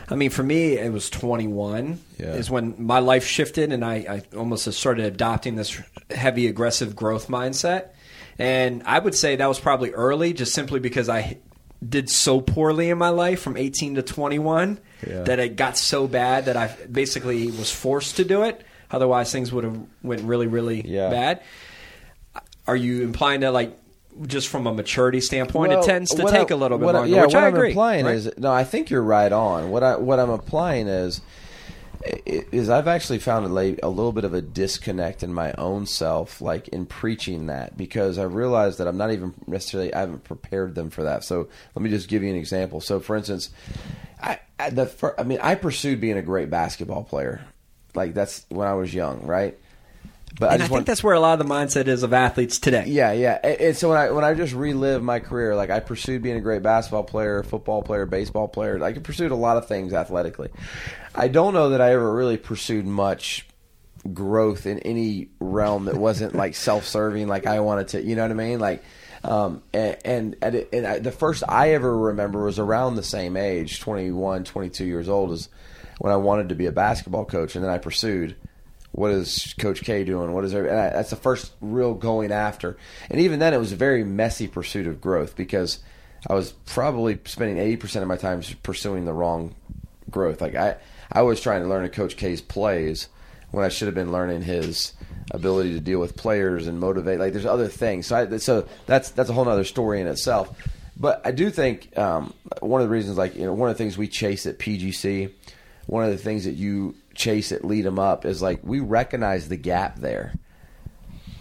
I 0.09 0.15
mean, 0.15 0.29
for 0.29 0.43
me, 0.43 0.73
it 0.77 0.91
was 0.91 1.09
21 1.09 1.99
Yeah. 2.19 2.33
is 2.33 2.51
when 2.51 2.75
my 2.77 2.99
life 2.99 3.25
shifted, 3.25 3.71
and 3.71 3.85
I, 3.85 3.95
I 4.33 4.37
almost 4.37 4.69
started 4.73 5.05
adopting 5.05 5.55
this 5.55 5.81
heavy, 6.11 6.47
aggressive 6.47 6.95
growth 6.97 7.29
mindset. 7.29 7.89
And 8.37 8.83
I 8.85 8.99
would 8.99 9.15
say 9.15 9.37
that 9.37 9.47
was 9.47 9.59
probably 9.59 9.91
early, 9.91 10.33
just 10.33 10.53
simply 10.53 10.81
because 10.81 11.07
I 11.07 11.37
did 11.89 12.09
so 12.09 12.39
poorly 12.41 12.89
in 12.89 12.97
my 12.97 13.09
life 13.09 13.41
from 13.41 13.57
18 13.57 13.95
to 13.95 14.01
21 14.01 14.79
Yeah. 15.07 15.23
that 15.23 15.39
it 15.39 15.55
got 15.55 15.77
so 15.77 16.07
bad 16.07 16.45
that 16.45 16.55
I 16.57 16.67
basically 16.91 17.47
was 17.47 17.71
forced 17.71 18.15
to 18.17 18.23
do 18.23 18.43
it. 18.43 18.61
Otherwise, 18.91 19.31
things 19.31 19.51
would 19.51 19.63
have 19.63 19.77
went 20.03 20.21
really, 20.21 20.47
really 20.47 20.81
Yeah. 20.85 21.09
bad. 21.09 21.41
Are 22.67 22.75
you 22.75 23.03
implying 23.03 23.41
that, 23.41 23.51
like, 23.51 23.77
just 24.27 24.47
from 24.47 24.67
a 24.67 24.73
maturity 24.73 25.19
standpoint, 25.19 25.73
it 25.73 25.83
tends 25.83 26.11
to 26.11 26.23
take 26.25 26.51
I- 26.51 26.55
a 26.55 26.57
little 26.57 26.77
bit 26.77 26.85
what 26.85 26.95
I- 26.95 26.99
longer? 26.99 27.15
yeah, 27.15 27.21
which 27.25 27.33
what 27.33 27.43
I 27.43 27.47
I'm 27.47 27.55
implying 27.55 28.05
right? 28.05 28.15
is 28.15 28.29
no. 28.37 28.51
I 28.51 28.63
think 28.63 28.89
you're 28.91 29.01
right 29.01 29.31
on. 29.31 29.71
What 29.71 29.83
I 29.83 29.95
what 29.97 30.19
I'm 30.19 30.29
applying 30.29 30.87
is 30.87 31.19
is 32.05 32.69
I've 32.69 32.87
actually 32.87 33.19
found 33.19 33.45
a, 33.45 33.49
little 33.49 34.11
bit 34.11 34.25
of 34.25 34.33
a 34.33 34.41
disconnect 34.41 35.23
in 35.23 35.33
my 35.33 35.53
own 35.53 35.85
self, 35.85 36.41
like 36.41 36.67
in 36.69 36.85
preaching 36.85 37.47
that, 37.47 37.77
because 37.77 38.17
I 38.17 38.23
realized 38.23 38.79
that 38.79 38.87
I'm 38.87 38.97
not 38.97 39.11
even 39.11 39.33
necessarily 39.47 39.93
I 39.93 40.01
haven't 40.01 40.23
prepared 40.23 40.75
them 40.75 40.89
for 40.89 41.03
that. 41.03 41.23
So 41.23 41.47
let 41.75 41.83
me 41.83 41.89
just 41.89 42.09
give 42.09 42.23
you 42.23 42.29
an 42.29 42.35
example. 42.35 42.81
So 42.81 42.99
for 42.99 43.15
instance, 43.15 43.51
I, 44.21 44.39
I 44.59 44.69
the 44.69 45.15
I 45.17 45.23
mean 45.23 45.39
I 45.41 45.55
pursued 45.55 46.01
being 46.01 46.17
a 46.17 46.21
great 46.21 46.49
basketball 46.49 47.03
player, 47.03 47.45
like 47.95 48.13
that's 48.13 48.45
when 48.49 48.67
I 48.67 48.73
was 48.73 48.93
young, 48.93 49.25
right? 49.25 49.57
But 50.39 50.47
and 50.47 50.53
I, 50.53 50.57
just 50.57 50.69
think 50.69 50.71
want- 50.71 50.85
that's 50.87 51.03
where 51.03 51.13
a 51.13 51.19
lot 51.19 51.39
of 51.39 51.47
the 51.47 51.53
mindset 51.53 51.87
is 51.87 52.01
of 52.03 52.11
athletes 52.11 52.59
today. 52.59 52.85
yeah, 52.87 53.11
yeah. 53.11 53.39
And, 53.43 53.61
and 53.61 53.77
so 53.77 53.89
when 53.89 53.97
I 53.97 54.11
when 54.11 54.23
I 54.23 54.33
just 54.33 54.53
relive 54.53 55.03
my 55.03 55.19
career, 55.19 55.55
like 55.55 55.69
I 55.69 55.79
pursued 55.79 56.23
being 56.23 56.37
a 56.37 56.41
great 56.41 56.63
basketball 56.63 57.03
player, 57.03 57.43
football 57.43 57.83
player, 57.83 58.05
baseball 58.05 58.47
player. 58.47 58.79
Like 58.79 58.97
I 58.97 58.99
pursued 58.99 59.31
a 59.31 59.35
lot 59.35 59.57
of 59.57 59.67
things 59.67 59.93
athletically. 59.93 60.49
I 61.13 61.27
don't 61.27 61.53
know 61.53 61.69
that 61.69 61.81
I 61.81 61.93
ever 61.93 62.11
really 62.13 62.37
pursued 62.37 62.85
much 62.85 63.47
growth 64.11 64.65
in 64.65 64.79
any 64.79 65.29
realm 65.39 65.85
that 65.85 65.95
wasn't 65.95 66.35
like 66.43 66.55
self-serving. 66.55 67.27
Like 67.27 67.45
I 67.45 67.59
wanted 67.59 67.89
to, 67.89 68.01
you 68.01 68.15
know 68.15 68.23
what 68.23 68.31
I 68.31 68.35
mean? 68.35 68.59
Like, 68.59 68.83
um, 69.23 69.61
and 69.71 69.97
and, 70.03 70.35
and, 70.41 70.65
and 70.73 70.87
I, 70.87 70.99
the 70.99 71.11
first 71.11 71.43
I 71.47 71.73
ever 71.73 71.95
remember 71.95 72.43
was 72.43 72.59
around 72.59 72.95
the 72.95 73.03
same 73.03 73.37
age, 73.37 73.79
21, 73.79 74.43
22 74.45 74.83
years 74.83 75.07
old, 75.07 75.31
is 75.31 75.47
when 75.99 76.11
I 76.11 76.17
wanted 76.17 76.49
to 76.49 76.55
be 76.55 76.65
a 76.65 76.71
basketball 76.71 77.23
coach, 77.25 77.55
and 77.55 77.63
then 77.63 77.71
I 77.71 77.77
pursued 77.77 78.35
what 78.93 79.11
is 79.11 79.55
Coach 79.57 79.81
K 79.81 80.03
doing? 80.03 80.33
What 80.33 80.45
is 80.45 80.53
I, 80.53 80.61
that's 80.61 81.09
the 81.09 81.15
first 81.15 81.51
real 81.61 81.95
going 81.95 82.31
after. 82.31 82.77
And 83.09 83.19
even 83.19 83.39
then, 83.39 83.53
it 83.53 83.57
was 83.57 83.71
a 83.71 83.75
very 83.75 84.03
messy 84.03 84.47
pursuit 84.47 84.87
of 84.87 85.01
growth 85.01 85.35
because 85.35 85.79
I 86.27 86.35
was 86.35 86.51
probably 86.67 87.19
spending 87.25 87.57
eighty 87.57 87.75
percent 87.75 88.03
of 88.03 88.07
my 88.07 88.17
time 88.17 88.41
pursuing 88.61 89.05
the 89.05 89.13
wrong 89.13 89.55
growth. 90.11 90.41
Like 90.41 90.55
I, 90.55 90.77
I 91.11 91.23
was 91.23 91.41
trying 91.41 91.63
to 91.63 91.67
learn 91.67 91.89
Coach 91.89 92.17
K's 92.17 92.39
plays 92.39 93.09
when 93.49 93.65
I 93.65 93.69
should 93.69 93.87
have 93.87 93.95
been 93.95 94.11
learning 94.11 94.43
his 94.43 94.93
ability 95.31 95.73
to 95.73 95.79
deal 95.79 95.99
with 95.99 96.15
players 96.15 96.67
and 96.67 96.79
motivate. 96.79 97.19
Like 97.19 97.33
there's 97.33 97.47
other 97.47 97.67
things. 97.67 98.07
So 98.07 98.15
I, 98.15 98.37
so 98.37 98.67
that's 98.85 99.09
that's 99.09 99.29
a 99.29 99.33
whole 99.33 99.49
other 99.49 99.63
story 99.63 100.01
in 100.01 100.07
itself. 100.07 100.55
But 100.95 101.25
I 101.25 101.31
do 101.31 101.49
think 101.49 101.97
um, 101.97 102.35
one 102.59 102.81
of 102.81 102.87
the 102.87 102.93
reasons, 102.93 103.17
like 103.17 103.35
you 103.35 103.45
know, 103.45 103.53
one 103.53 103.69
of 103.69 103.75
the 103.75 103.83
things 103.83 103.97
we 103.97 104.07
chase 104.07 104.45
at 104.45 104.59
PGC, 104.59 105.33
one 105.87 106.03
of 106.03 106.11
the 106.11 106.17
things 106.17 106.45
that 106.45 106.53
you 106.53 106.95
chase 107.13 107.51
it, 107.51 107.63
Lead 107.63 107.85
'Em 107.85 107.99
Up 107.99 108.25
is 108.25 108.41
like 108.41 108.59
we 108.63 108.79
recognize 108.79 109.49
the 109.49 109.57
gap 109.57 109.99
there 109.99 110.33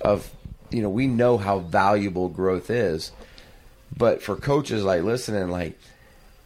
of 0.00 0.30
you 0.70 0.82
know 0.82 0.90
we 0.90 1.06
know 1.06 1.38
how 1.38 1.58
valuable 1.58 2.28
growth 2.28 2.70
is 2.70 3.12
but 3.96 4.22
for 4.22 4.36
coaches 4.36 4.82
like 4.84 5.02
listening 5.02 5.48
like 5.48 5.78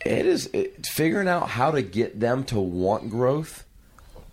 it 0.04 0.26
is 0.26 0.46
it, 0.52 0.86
figuring 0.86 1.28
out 1.28 1.48
how 1.48 1.70
to 1.70 1.82
get 1.82 2.20
them 2.20 2.44
to 2.44 2.58
want 2.58 3.10
growth 3.10 3.64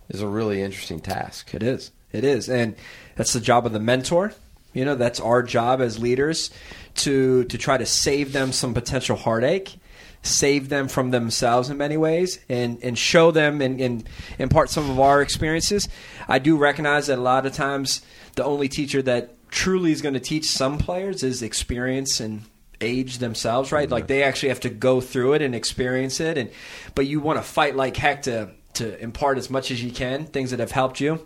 is 0.08 0.20
a 0.20 0.28
really 0.28 0.62
interesting 0.62 1.00
task 1.00 1.54
It 1.54 1.62
is. 1.62 1.90
It 2.12 2.24
is. 2.24 2.48
And 2.48 2.76
that's 3.16 3.32
the 3.32 3.40
job 3.40 3.66
of 3.66 3.72
the 3.72 3.80
mentor. 3.80 4.32
You 4.72 4.84
know, 4.84 4.94
that's 4.94 5.20
our 5.20 5.42
job 5.42 5.80
as 5.80 5.98
leaders 5.98 6.50
to 6.96 7.44
to 7.44 7.58
try 7.58 7.76
to 7.76 7.86
save 7.86 8.32
them 8.32 8.52
some 8.52 8.74
potential 8.74 9.16
heartache, 9.16 9.76
save 10.24 10.70
them 10.70 10.88
from 10.88 11.10
themselves 11.10 11.70
in 11.70 11.76
many 11.76 11.96
ways, 11.96 12.40
and, 12.48 12.82
and 12.82 12.98
show 12.98 13.30
them 13.30 13.60
and, 13.60 13.80
and 13.80 14.08
impart 14.38 14.70
some 14.70 14.90
of 14.90 14.98
our 14.98 15.22
experiences. 15.22 15.88
I 16.26 16.38
do 16.38 16.56
recognize 16.56 17.06
that 17.06 17.18
a 17.18 17.22
lot 17.22 17.46
of 17.46 17.52
times 17.52 18.00
the 18.34 18.44
only 18.44 18.68
teacher 18.68 19.02
that 19.02 19.36
truly 19.50 19.92
is 19.92 20.02
going 20.02 20.14
to 20.14 20.20
teach 20.20 20.46
some 20.46 20.78
players 20.78 21.22
is 21.22 21.42
experience 21.42 22.18
and 22.20 22.42
age 22.80 23.18
themselves, 23.18 23.70
right? 23.70 23.88
Like 23.88 24.06
they 24.06 24.22
actually 24.22 24.48
have 24.48 24.60
to 24.60 24.70
go 24.70 25.00
through 25.00 25.34
it 25.34 25.42
and 25.42 25.54
experience 25.54 26.20
it, 26.20 26.38
and 26.38 26.50
but 26.94 27.06
you 27.06 27.20
want 27.20 27.38
to 27.38 27.42
fight 27.42 27.76
like 27.76 27.96
heck 27.96 28.22
to 28.22 28.50
to 28.74 28.98
impart 29.00 29.38
as 29.38 29.50
much 29.50 29.70
as 29.70 29.82
you 29.82 29.92
can 29.92 30.24
things 30.24 30.50
that 30.50 30.58
have 30.58 30.72
helped 30.72 31.00
you. 31.00 31.24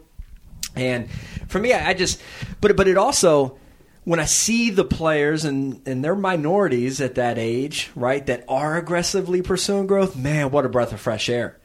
And 0.77 1.11
for 1.49 1.59
me, 1.59 1.73
I 1.73 1.91
I 1.91 1.95
just, 1.95 2.21
but 2.61 2.77
but 2.77 2.89
it 2.89 2.99
also 2.99 3.59
when 4.05 4.21
I 4.21 4.25
see 4.25 4.71
the 4.71 4.85
players 4.85 5.45
and 5.45 5.87
and 5.87 6.05
they're 6.05 6.17
minorities 6.17 7.01
at 7.01 7.17
that 7.17 7.39
age, 7.39 7.91
right, 7.95 8.25
that 8.27 8.45
are 8.49 8.77
aggressively 8.77 9.43
pursuing 9.43 9.87
growth, 9.87 10.17
man, 10.17 10.51
what 10.51 10.65
a 10.65 10.69
breath 10.69 10.93
of 10.93 11.01
fresh 11.01 11.29
air. 11.29 11.59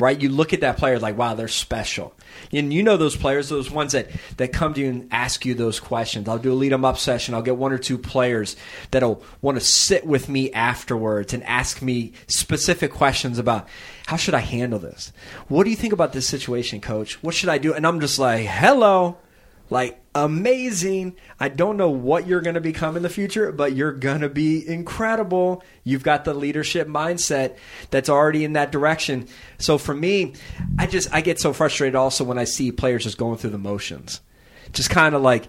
Right? 0.00 0.20
You 0.22 0.28
look 0.28 0.52
at 0.52 0.60
that 0.60 0.76
player 0.76 1.00
like, 1.00 1.18
wow, 1.18 1.34
they're 1.34 1.48
special. 1.48 2.14
And 2.52 2.72
you 2.72 2.84
know 2.84 2.96
those 2.96 3.16
players, 3.16 3.48
those 3.48 3.68
ones 3.68 3.92
that, 3.92 4.08
that 4.36 4.52
come 4.52 4.72
to 4.74 4.80
you 4.80 4.88
and 4.88 5.08
ask 5.10 5.44
you 5.44 5.54
those 5.54 5.80
questions. 5.80 6.28
I'll 6.28 6.38
do 6.38 6.52
a 6.52 6.54
Lead 6.54 6.72
'Em 6.72 6.84
Up 6.84 6.98
session. 6.98 7.34
I'll 7.34 7.42
get 7.42 7.56
one 7.56 7.72
or 7.72 7.78
two 7.78 7.98
players 7.98 8.54
that'll 8.92 9.24
want 9.42 9.58
to 9.58 9.64
sit 9.64 10.06
with 10.06 10.28
me 10.28 10.52
afterwards 10.52 11.34
and 11.34 11.42
ask 11.42 11.82
me 11.82 12.12
specific 12.28 12.92
questions 12.92 13.40
about 13.40 13.66
how 14.06 14.16
should 14.16 14.34
I 14.34 14.38
handle 14.38 14.78
this? 14.78 15.12
What 15.48 15.64
do 15.64 15.70
you 15.70 15.76
think 15.76 15.92
about 15.92 16.12
this 16.12 16.28
situation, 16.28 16.80
coach? 16.80 17.20
What 17.20 17.34
should 17.34 17.48
I 17.48 17.58
do? 17.58 17.74
And 17.74 17.84
I'm 17.84 17.98
just 17.98 18.20
like, 18.20 18.46
hello 18.46 19.16
like 19.70 20.00
amazing. 20.14 21.16
I 21.38 21.48
don't 21.48 21.76
know 21.76 21.90
what 21.90 22.26
you're 22.26 22.40
going 22.40 22.54
to 22.54 22.60
become 22.60 22.96
in 22.96 23.02
the 23.02 23.08
future, 23.08 23.52
but 23.52 23.74
you're 23.74 23.92
going 23.92 24.22
to 24.22 24.28
be 24.28 24.66
incredible. 24.66 25.62
You've 25.84 26.02
got 26.02 26.24
the 26.24 26.34
leadership 26.34 26.88
mindset 26.88 27.56
that's 27.90 28.08
already 28.08 28.44
in 28.44 28.54
that 28.54 28.72
direction. 28.72 29.28
So 29.58 29.78
for 29.78 29.94
me, 29.94 30.34
I 30.78 30.86
just 30.86 31.12
I 31.12 31.20
get 31.20 31.40
so 31.40 31.52
frustrated 31.52 31.94
also 31.94 32.24
when 32.24 32.38
I 32.38 32.44
see 32.44 32.72
players 32.72 33.04
just 33.04 33.18
going 33.18 33.38
through 33.38 33.50
the 33.50 33.58
motions. 33.58 34.20
Just 34.72 34.90
kind 34.90 35.14
of 35.14 35.22
like 35.22 35.48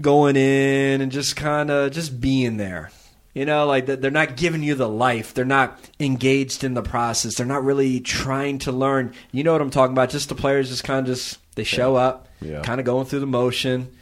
going 0.00 0.36
in 0.36 1.00
and 1.00 1.10
just 1.10 1.36
kind 1.36 1.70
of 1.70 1.92
just 1.92 2.20
being 2.20 2.56
there. 2.56 2.90
You 3.34 3.44
know, 3.44 3.66
like 3.66 3.86
they're 3.86 4.10
not 4.10 4.36
giving 4.36 4.62
you 4.62 4.74
the 4.74 4.88
life. 4.88 5.34
They're 5.34 5.44
not 5.44 5.78
engaged 6.00 6.64
in 6.64 6.74
the 6.74 6.82
process. 6.82 7.36
They're 7.36 7.46
not 7.46 7.62
really 7.62 8.00
trying 8.00 8.58
to 8.60 8.72
learn. 8.72 9.12
You 9.30 9.44
know 9.44 9.52
what 9.52 9.60
I'm 9.60 9.70
talking 9.70 9.92
about? 9.92 10.10
Just 10.10 10.28
the 10.28 10.34
players 10.34 10.70
just 10.70 10.82
kind 10.82 11.06
of 11.06 11.14
just 11.14 11.38
they 11.54 11.64
show 11.64 11.94
up, 11.96 12.27
Yeah. 12.40 12.62
kind 12.62 12.80
of 12.80 12.86
going 12.86 13.06
through 13.06 13.20
the 13.20 13.26
motion. 13.26 13.92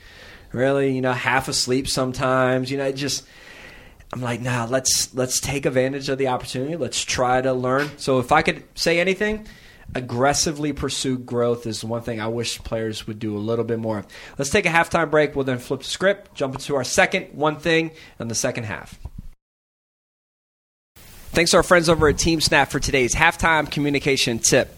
Really, 0.52 0.95
you 0.95 1.00
know, 1.00 1.12
half 1.12 1.49
asleep 1.49 1.88
sometimes. 1.88 2.71
You 2.71 2.78
know, 2.78 2.90
just 2.93 3.26
I'm 4.12 4.23
like, 4.23 4.40
nah, 4.40 4.66
let's 4.66 5.12
let's 5.14 5.40
take 5.40 5.66
advantage 5.66 6.09
of 6.09 6.19
the 6.19 6.28
opportunity. 6.28 6.76
Let's 6.76 7.05
try 7.05 7.40
to 7.40 7.52
learn. 7.52 7.90
So 7.99 8.19
if 8.19 8.33
I 8.33 8.43
could 8.43 8.62
say 8.75 9.00
anything, 9.00 9.47
aggressively 9.95 10.73
pursue 10.73 11.19
growth 11.19 11.66
is 11.66 11.85
one 11.85 12.02
thing 12.02 12.21
I 12.21 12.28
wish 12.28 12.59
players 12.61 13.07
would 13.07 13.19
do 13.19 13.37
a 13.37 13.38
little 13.38 13.64
bit 13.64 13.78
more. 13.78 14.05
Let's 14.38 14.50
take 14.50 14.66
a 14.66 14.71
halftime 14.71 15.11
break. 15.11 15.35
We'll 15.35 15.45
then 15.45 15.59
flip 15.59 15.81
the 15.81 15.87
script, 15.87 16.35
jump 16.35 16.55
into 16.55 16.76
our 16.76 16.85
second 16.85 17.28
one 17.33 17.57
thing 17.57 17.90
in 18.21 18.28
the 18.28 18.35
second 18.35 18.64
half. 18.64 18.99
Thanks 21.33 21.50
to 21.50 21.59
our 21.59 21.62
friends 21.62 21.90
over 21.90 22.09
at 22.09 22.16
TeamSnap 22.16 22.69
for 22.69 22.81
today's 22.81 23.14
halftime 23.14 23.71
communication 23.71 24.38
tip. 24.38 24.75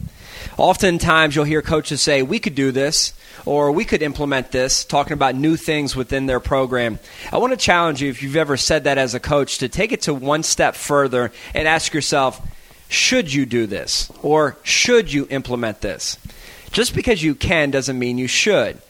Oftentimes, 0.56 1.34
you'll 1.34 1.44
hear 1.44 1.62
coaches 1.62 2.00
say, 2.00 2.22
We 2.22 2.38
could 2.38 2.54
do 2.54 2.72
this, 2.72 3.12
or 3.44 3.72
we 3.72 3.84
could 3.84 4.02
implement 4.02 4.50
this, 4.50 4.84
talking 4.84 5.12
about 5.12 5.34
new 5.34 5.56
things 5.56 5.94
within 5.94 6.26
their 6.26 6.40
program. 6.40 6.98
I 7.32 7.38
want 7.38 7.52
to 7.52 7.56
challenge 7.56 8.02
you, 8.02 8.10
if 8.10 8.22
you've 8.22 8.36
ever 8.36 8.56
said 8.56 8.84
that 8.84 8.98
as 8.98 9.14
a 9.14 9.20
coach, 9.20 9.58
to 9.58 9.68
take 9.68 9.92
it 9.92 10.02
to 10.02 10.14
one 10.14 10.42
step 10.42 10.74
further 10.74 11.32
and 11.54 11.68
ask 11.68 11.92
yourself, 11.92 12.40
Should 12.88 13.32
you 13.32 13.46
do 13.46 13.66
this? 13.66 14.10
Or 14.22 14.56
should 14.62 15.12
you 15.12 15.26
implement 15.30 15.80
this? 15.80 16.18
Just 16.70 16.94
because 16.94 17.22
you 17.22 17.34
can 17.34 17.70
doesn't 17.70 17.98
mean 17.98 18.18
you 18.18 18.28
should 18.28 18.80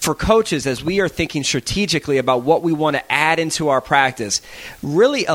for 0.00 0.14
coaches 0.14 0.66
as 0.66 0.82
we 0.82 0.98
are 1.00 1.08
thinking 1.08 1.44
strategically 1.44 2.16
about 2.16 2.42
what 2.42 2.62
we 2.62 2.72
want 2.72 2.96
to 2.96 3.12
add 3.12 3.38
into 3.38 3.68
our 3.68 3.82
practice 3.82 4.40
really 4.82 5.26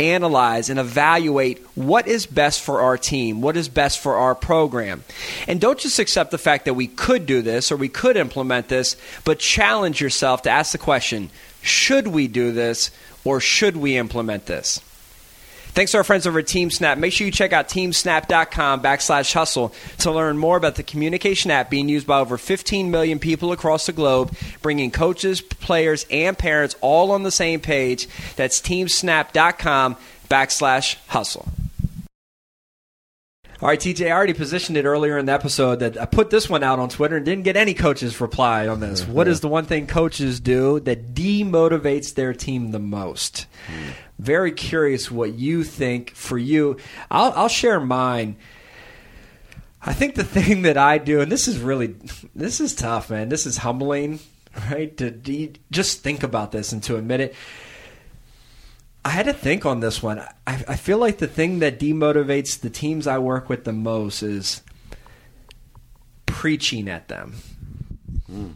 analyze 0.00 0.70
and 0.70 0.80
evaluate 0.80 1.58
what 1.74 2.08
is 2.08 2.24
best 2.24 2.62
for 2.62 2.80
our 2.80 2.96
team 2.96 3.42
what 3.42 3.56
is 3.56 3.68
best 3.68 3.98
for 4.00 4.16
our 4.16 4.34
program. 4.34 5.04
And 5.46 5.60
don't 5.60 5.78
just 5.78 5.98
accept 5.98 6.30
the 6.30 6.38
fact 6.38 6.64
that 6.64 6.74
we 6.74 6.86
could 6.86 7.26
do 7.26 7.42
this 7.42 7.70
or 7.70 7.76
we 7.76 7.88
could 7.88 8.16
implement 8.16 8.68
this 8.68 8.96
but 9.24 9.38
challenge 9.38 10.00
yourself 10.00 10.42
to 10.42 10.50
ask 10.50 10.72
the 10.72 10.78
question 10.78 11.28
should 11.60 12.08
we 12.08 12.26
do 12.26 12.50
this 12.50 12.90
or 13.24 13.40
should 13.40 13.76
we 13.76 13.96
implement 13.96 14.46
this 14.46 14.80
Thanks 15.72 15.92
to 15.92 15.98
our 15.98 16.04
friends 16.04 16.26
over 16.26 16.38
at 16.38 16.46
TeamSnap. 16.46 16.98
Make 16.98 17.12
sure 17.12 17.24
you 17.24 17.32
check 17.32 17.52
out 17.52 17.68
teamsnap.com 17.68 18.82
backslash 18.82 19.32
hustle 19.32 19.74
to 19.98 20.12
learn 20.12 20.38
more 20.38 20.56
about 20.56 20.76
the 20.76 20.82
communication 20.82 21.50
app 21.50 21.70
being 21.70 21.88
used 21.88 22.06
by 22.06 22.20
over 22.20 22.38
15 22.38 22.90
million 22.90 23.18
people 23.18 23.50
across 23.50 23.86
the 23.86 23.92
globe, 23.92 24.34
bringing 24.62 24.90
coaches, 24.90 25.40
players, 25.40 26.06
and 26.10 26.38
parents 26.38 26.76
all 26.80 27.10
on 27.10 27.24
the 27.24 27.30
same 27.30 27.60
page. 27.60 28.06
That's 28.36 28.60
teamsnap.com 28.60 29.96
backslash 30.28 30.96
hustle. 31.08 31.48
All 33.64 33.70
right, 33.70 33.80
TJ, 33.80 34.08
I 34.08 34.12
already 34.12 34.34
positioned 34.34 34.76
it 34.76 34.84
earlier 34.84 35.16
in 35.16 35.24
the 35.24 35.32
episode 35.32 35.76
that 35.76 35.98
I 35.98 36.04
put 36.04 36.28
this 36.28 36.50
one 36.50 36.62
out 36.62 36.78
on 36.78 36.90
Twitter 36.90 37.16
and 37.16 37.24
didn't 37.24 37.44
get 37.44 37.56
any 37.56 37.72
coaches 37.72 38.20
reply 38.20 38.68
on 38.68 38.80
this. 38.80 39.06
What 39.06 39.26
is 39.26 39.40
the 39.40 39.48
one 39.48 39.64
thing 39.64 39.86
coaches 39.86 40.38
do 40.38 40.80
that 40.80 41.14
demotivates 41.14 42.12
their 42.12 42.34
team 42.34 42.72
the 42.72 42.78
most? 42.78 43.46
Very 44.18 44.52
curious 44.52 45.10
what 45.10 45.32
you 45.32 45.64
think 45.64 46.10
for 46.10 46.36
you. 46.36 46.76
I'll, 47.10 47.32
I'll 47.32 47.48
share 47.48 47.80
mine. 47.80 48.36
I 49.80 49.94
think 49.94 50.14
the 50.14 50.24
thing 50.24 50.60
that 50.60 50.76
I 50.76 50.98
do, 50.98 51.22
and 51.22 51.32
this 51.32 51.48
is 51.48 51.58
really, 51.58 51.94
this 52.34 52.60
is 52.60 52.74
tough, 52.74 53.08
man. 53.08 53.30
This 53.30 53.46
is 53.46 53.56
humbling, 53.56 54.20
right? 54.70 54.94
To 54.98 55.10
de- 55.10 55.54
just 55.70 56.02
think 56.02 56.22
about 56.22 56.52
this 56.52 56.72
and 56.72 56.82
to 56.82 56.96
admit 56.96 57.20
it. 57.20 57.34
I 59.04 59.10
had 59.10 59.26
to 59.26 59.34
think 59.34 59.66
on 59.66 59.80
this 59.80 60.02
one. 60.02 60.20
I, 60.46 60.64
I 60.66 60.76
feel 60.76 60.98
like 60.98 61.18
the 61.18 61.26
thing 61.26 61.58
that 61.58 61.78
demotivates 61.78 62.58
the 62.58 62.70
teams 62.70 63.06
I 63.06 63.18
work 63.18 63.48
with 63.48 63.64
the 63.64 63.72
most 63.72 64.22
is 64.22 64.62
preaching 66.24 66.88
at 66.88 67.08
them. 67.08 67.34
Hmm. 68.26 68.50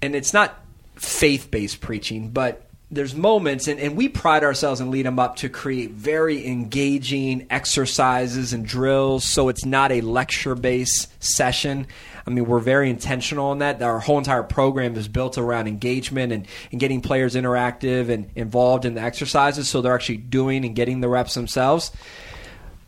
And 0.00 0.16
it's 0.16 0.32
not 0.32 0.64
faith 0.96 1.50
based 1.50 1.80
preaching, 1.82 2.30
but 2.30 2.69
there's 2.92 3.14
moments, 3.14 3.68
and, 3.68 3.78
and 3.78 3.96
we 3.96 4.08
pride 4.08 4.42
ourselves 4.42 4.80
and 4.80 4.90
Lead 4.90 5.06
'Em 5.06 5.18
Up 5.18 5.36
to 5.36 5.48
create 5.48 5.92
very 5.92 6.44
engaging 6.46 7.46
exercises 7.48 8.52
and 8.52 8.66
drills 8.66 9.24
so 9.24 9.48
it's 9.48 9.64
not 9.64 9.92
a 9.92 10.00
lecture 10.00 10.56
based 10.56 11.08
session. 11.22 11.86
I 12.26 12.30
mean, 12.30 12.46
we're 12.46 12.58
very 12.58 12.90
intentional 12.90 13.46
on 13.46 13.58
that. 13.58 13.80
Our 13.80 14.00
whole 14.00 14.18
entire 14.18 14.42
program 14.42 14.96
is 14.96 15.06
built 15.06 15.38
around 15.38 15.68
engagement 15.68 16.32
and, 16.32 16.48
and 16.72 16.80
getting 16.80 17.00
players 17.00 17.36
interactive 17.36 18.08
and 18.08 18.28
involved 18.34 18.84
in 18.84 18.94
the 18.94 19.00
exercises 19.00 19.68
so 19.68 19.80
they're 19.80 19.94
actually 19.94 20.18
doing 20.18 20.64
and 20.64 20.74
getting 20.74 21.00
the 21.00 21.08
reps 21.08 21.34
themselves. 21.34 21.92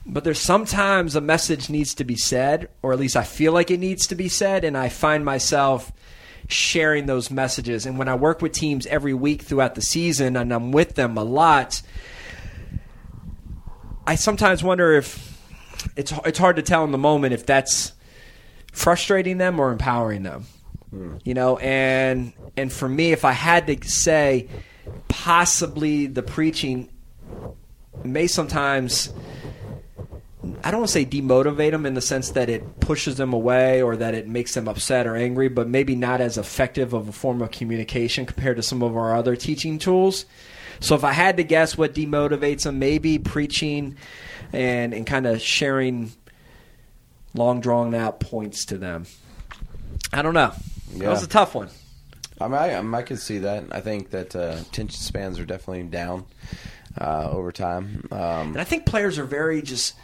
But 0.04 0.24
there's 0.24 0.40
sometimes 0.40 1.14
a 1.14 1.20
message 1.20 1.70
needs 1.70 1.94
to 1.94 2.04
be 2.04 2.16
said, 2.16 2.68
or 2.82 2.92
at 2.92 2.98
least 2.98 3.16
I 3.16 3.22
feel 3.22 3.52
like 3.52 3.70
it 3.70 3.78
needs 3.78 4.08
to 4.08 4.16
be 4.16 4.28
said, 4.28 4.64
and 4.64 4.76
I 4.76 4.88
find 4.88 5.24
myself 5.24 5.92
sharing 6.52 7.06
those 7.06 7.30
messages. 7.30 7.86
And 7.86 7.98
when 7.98 8.08
I 8.08 8.14
work 8.14 8.42
with 8.42 8.52
teams 8.52 8.86
every 8.86 9.14
week 9.14 9.42
throughout 9.42 9.74
the 9.74 9.82
season 9.82 10.36
and 10.36 10.52
I'm 10.52 10.72
with 10.72 10.94
them 10.94 11.16
a 11.16 11.24
lot, 11.24 11.82
I 14.06 14.14
sometimes 14.14 14.62
wonder 14.62 14.92
if 14.92 15.30
it's 15.96 16.12
it's 16.24 16.38
hard 16.38 16.56
to 16.56 16.62
tell 16.62 16.84
in 16.84 16.92
the 16.92 16.98
moment 16.98 17.34
if 17.34 17.46
that's 17.46 17.92
frustrating 18.72 19.38
them 19.38 19.60
or 19.60 19.72
empowering 19.72 20.22
them. 20.22 20.46
Hmm. 20.90 21.16
You 21.24 21.34
know, 21.34 21.56
and 21.58 22.32
and 22.56 22.72
for 22.72 22.88
me 22.88 23.12
if 23.12 23.24
I 23.24 23.32
had 23.32 23.66
to 23.66 23.88
say 23.88 24.48
possibly 25.08 26.06
the 26.06 26.22
preaching 26.22 26.88
may 28.04 28.26
sometimes 28.26 29.12
I 30.64 30.70
don't 30.70 30.80
want 30.80 30.88
to 30.88 30.92
say 30.92 31.04
demotivate 31.04 31.72
them 31.72 31.86
in 31.86 31.94
the 31.94 32.00
sense 32.00 32.30
that 32.30 32.48
it 32.48 32.80
pushes 32.80 33.16
them 33.16 33.32
away 33.32 33.82
or 33.82 33.96
that 33.96 34.14
it 34.14 34.28
makes 34.28 34.54
them 34.54 34.68
upset 34.68 35.06
or 35.06 35.16
angry, 35.16 35.48
but 35.48 35.68
maybe 35.68 35.96
not 35.96 36.20
as 36.20 36.38
effective 36.38 36.92
of 36.92 37.08
a 37.08 37.12
form 37.12 37.42
of 37.42 37.50
communication 37.50 38.26
compared 38.26 38.56
to 38.56 38.62
some 38.62 38.82
of 38.82 38.96
our 38.96 39.16
other 39.16 39.34
teaching 39.34 39.78
tools. 39.78 40.24
So 40.78 40.94
if 40.94 41.04
I 41.04 41.12
had 41.12 41.36
to 41.38 41.44
guess 41.44 41.76
what 41.76 41.94
demotivates 41.94 42.62
them, 42.62 42.78
maybe 42.78 43.18
preaching 43.18 43.96
and, 44.52 44.94
and 44.94 45.06
kind 45.06 45.26
of 45.26 45.40
sharing 45.40 46.12
long 47.34 47.60
drawn 47.60 47.94
out 47.94 48.20
points 48.20 48.64
to 48.66 48.78
them. 48.78 49.06
I 50.12 50.22
don't 50.22 50.34
know. 50.34 50.52
That 50.96 51.08
was 51.08 51.22
a 51.22 51.28
tough 51.28 51.54
one. 51.54 51.70
I 52.40 52.48
mean, 52.48 52.58
I, 52.58 52.98
I 52.98 53.02
could 53.02 53.18
see 53.18 53.38
that. 53.38 53.64
I 53.70 53.80
think 53.80 54.10
that 54.10 54.34
uh, 54.36 54.56
attention 54.60 55.00
spans 55.00 55.38
are 55.38 55.44
definitely 55.44 55.84
down 55.84 56.26
uh, 57.00 57.30
over 57.30 57.52
time. 57.52 58.06
Um, 58.10 58.18
And 58.52 58.60
I 58.60 58.64
think 58.64 58.84
players 58.84 59.18
are 59.18 59.24
very 59.24 59.62
just 59.62 59.94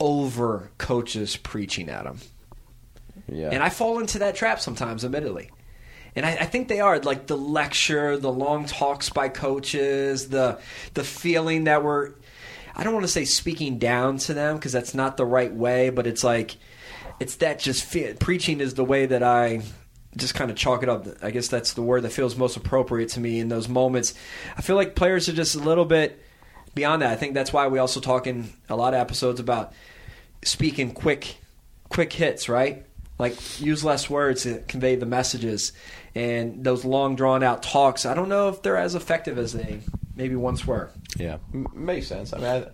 over 0.00 0.70
coaches 0.78 1.36
preaching 1.36 1.88
at 1.88 2.04
them. 2.04 2.18
yeah, 3.28 3.50
And 3.50 3.62
I 3.62 3.68
fall 3.68 3.98
into 3.98 4.20
that 4.20 4.34
trap 4.36 4.60
sometimes, 4.60 5.04
admittedly. 5.04 5.50
And 6.16 6.24
I, 6.26 6.30
I 6.32 6.44
think 6.46 6.68
they 6.68 6.80
are 6.80 6.98
like 6.98 7.26
the 7.26 7.36
lecture, 7.36 8.16
the 8.16 8.32
long 8.32 8.64
talks 8.64 9.10
by 9.10 9.28
coaches, 9.28 10.28
the 10.28 10.58
the 10.94 11.04
feeling 11.04 11.64
that 11.64 11.84
we're. 11.84 12.12
I 12.74 12.84
don't 12.84 12.92
want 12.94 13.04
to 13.04 13.12
say 13.12 13.24
speaking 13.24 13.78
down 13.78 14.18
to 14.18 14.34
them 14.34 14.56
because 14.56 14.72
that's 14.72 14.94
not 14.94 15.16
the 15.16 15.26
right 15.26 15.52
way, 15.52 15.90
but 15.90 16.06
it's 16.06 16.24
like 16.24 16.56
it's 17.20 17.36
that 17.36 17.58
just 17.58 17.84
fe- 17.84 18.14
preaching 18.14 18.60
is 18.60 18.74
the 18.74 18.84
way 18.84 19.06
that 19.06 19.22
I 19.22 19.62
just 20.16 20.34
kind 20.34 20.50
of 20.50 20.56
chalk 20.56 20.82
it 20.82 20.88
up. 20.88 21.06
I 21.22 21.30
guess 21.30 21.48
that's 21.48 21.74
the 21.74 21.82
word 21.82 22.02
that 22.02 22.10
feels 22.12 22.36
most 22.36 22.56
appropriate 22.56 23.10
to 23.10 23.20
me 23.20 23.40
in 23.40 23.48
those 23.48 23.68
moments. 23.68 24.14
I 24.56 24.62
feel 24.62 24.76
like 24.76 24.94
players 24.96 25.28
are 25.28 25.32
just 25.32 25.54
a 25.54 25.60
little 25.60 25.84
bit 25.84 26.22
beyond 26.78 27.02
that. 27.02 27.10
I 27.10 27.16
think 27.16 27.34
that's 27.34 27.52
why 27.52 27.66
we 27.66 27.78
also 27.80 28.00
talk 28.00 28.26
in 28.26 28.48
a 28.68 28.76
lot 28.76 28.94
of 28.94 29.00
episodes 29.00 29.40
about 29.40 29.72
speaking 30.44 30.92
quick, 30.92 31.36
quick 31.88 32.12
hits, 32.12 32.48
right? 32.48 32.84
Like 33.18 33.60
use 33.60 33.82
less 33.82 34.08
words 34.08 34.44
to 34.44 34.60
convey 34.68 34.94
the 34.94 35.06
messages, 35.06 35.72
and 36.14 36.62
those 36.62 36.84
long 36.84 37.16
drawn 37.16 37.42
out 37.42 37.64
talks. 37.64 38.06
I 38.06 38.14
don't 38.14 38.28
know 38.28 38.48
if 38.48 38.62
they're 38.62 38.76
as 38.76 38.94
effective 38.94 39.38
as 39.38 39.52
they 39.52 39.80
maybe 40.14 40.36
once 40.36 40.64
were. 40.64 40.90
Yeah, 41.16 41.38
M- 41.52 41.66
makes 41.74 42.06
sense. 42.06 42.32
I 42.32 42.36
mean, 42.38 42.46
I, 42.46 42.66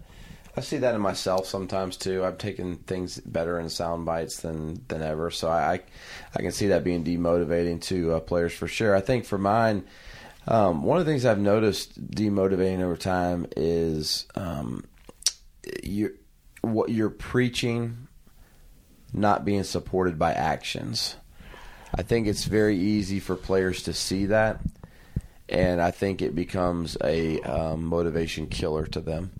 I 0.54 0.60
see 0.60 0.76
that 0.78 0.94
in 0.94 1.00
myself 1.00 1.46
sometimes 1.46 1.96
too. 1.96 2.22
I've 2.26 2.36
taken 2.36 2.76
things 2.76 3.18
better 3.20 3.58
in 3.58 3.70
sound 3.70 4.04
bites 4.04 4.40
than 4.42 4.84
than 4.88 5.00
ever, 5.00 5.30
so 5.30 5.48
I 5.48 5.80
I 6.36 6.42
can 6.42 6.52
see 6.52 6.66
that 6.68 6.84
being 6.84 7.04
demotivating 7.04 7.80
to 7.84 8.12
uh, 8.12 8.20
players 8.20 8.52
for 8.52 8.68
sure. 8.68 8.94
I 8.94 9.00
think 9.00 9.24
for 9.24 9.38
mine, 9.38 9.84
um, 10.46 10.82
one 10.82 10.98
of 10.98 11.06
the 11.06 11.10
things 11.10 11.24
I've 11.24 11.38
noticed 11.38 12.10
demotivating 12.10 12.80
over 12.80 12.96
time 12.96 13.46
is 13.56 14.26
um, 14.34 14.84
you 15.82 16.16
what 16.62 16.90
you're 16.90 17.10
preaching 17.10 18.08
not 19.12 19.44
being 19.44 19.62
supported 19.62 20.18
by 20.18 20.32
actions. 20.32 21.16
I 21.94 22.02
think 22.02 22.26
it's 22.26 22.44
very 22.44 22.76
easy 22.76 23.20
for 23.20 23.36
players 23.36 23.84
to 23.84 23.92
see 23.92 24.26
that, 24.26 24.60
and 25.48 25.80
I 25.80 25.92
think 25.92 26.20
it 26.20 26.34
becomes 26.34 26.96
a 27.02 27.40
um, 27.42 27.84
motivation 27.84 28.48
killer 28.48 28.86
to 28.86 29.00
them. 29.00 29.30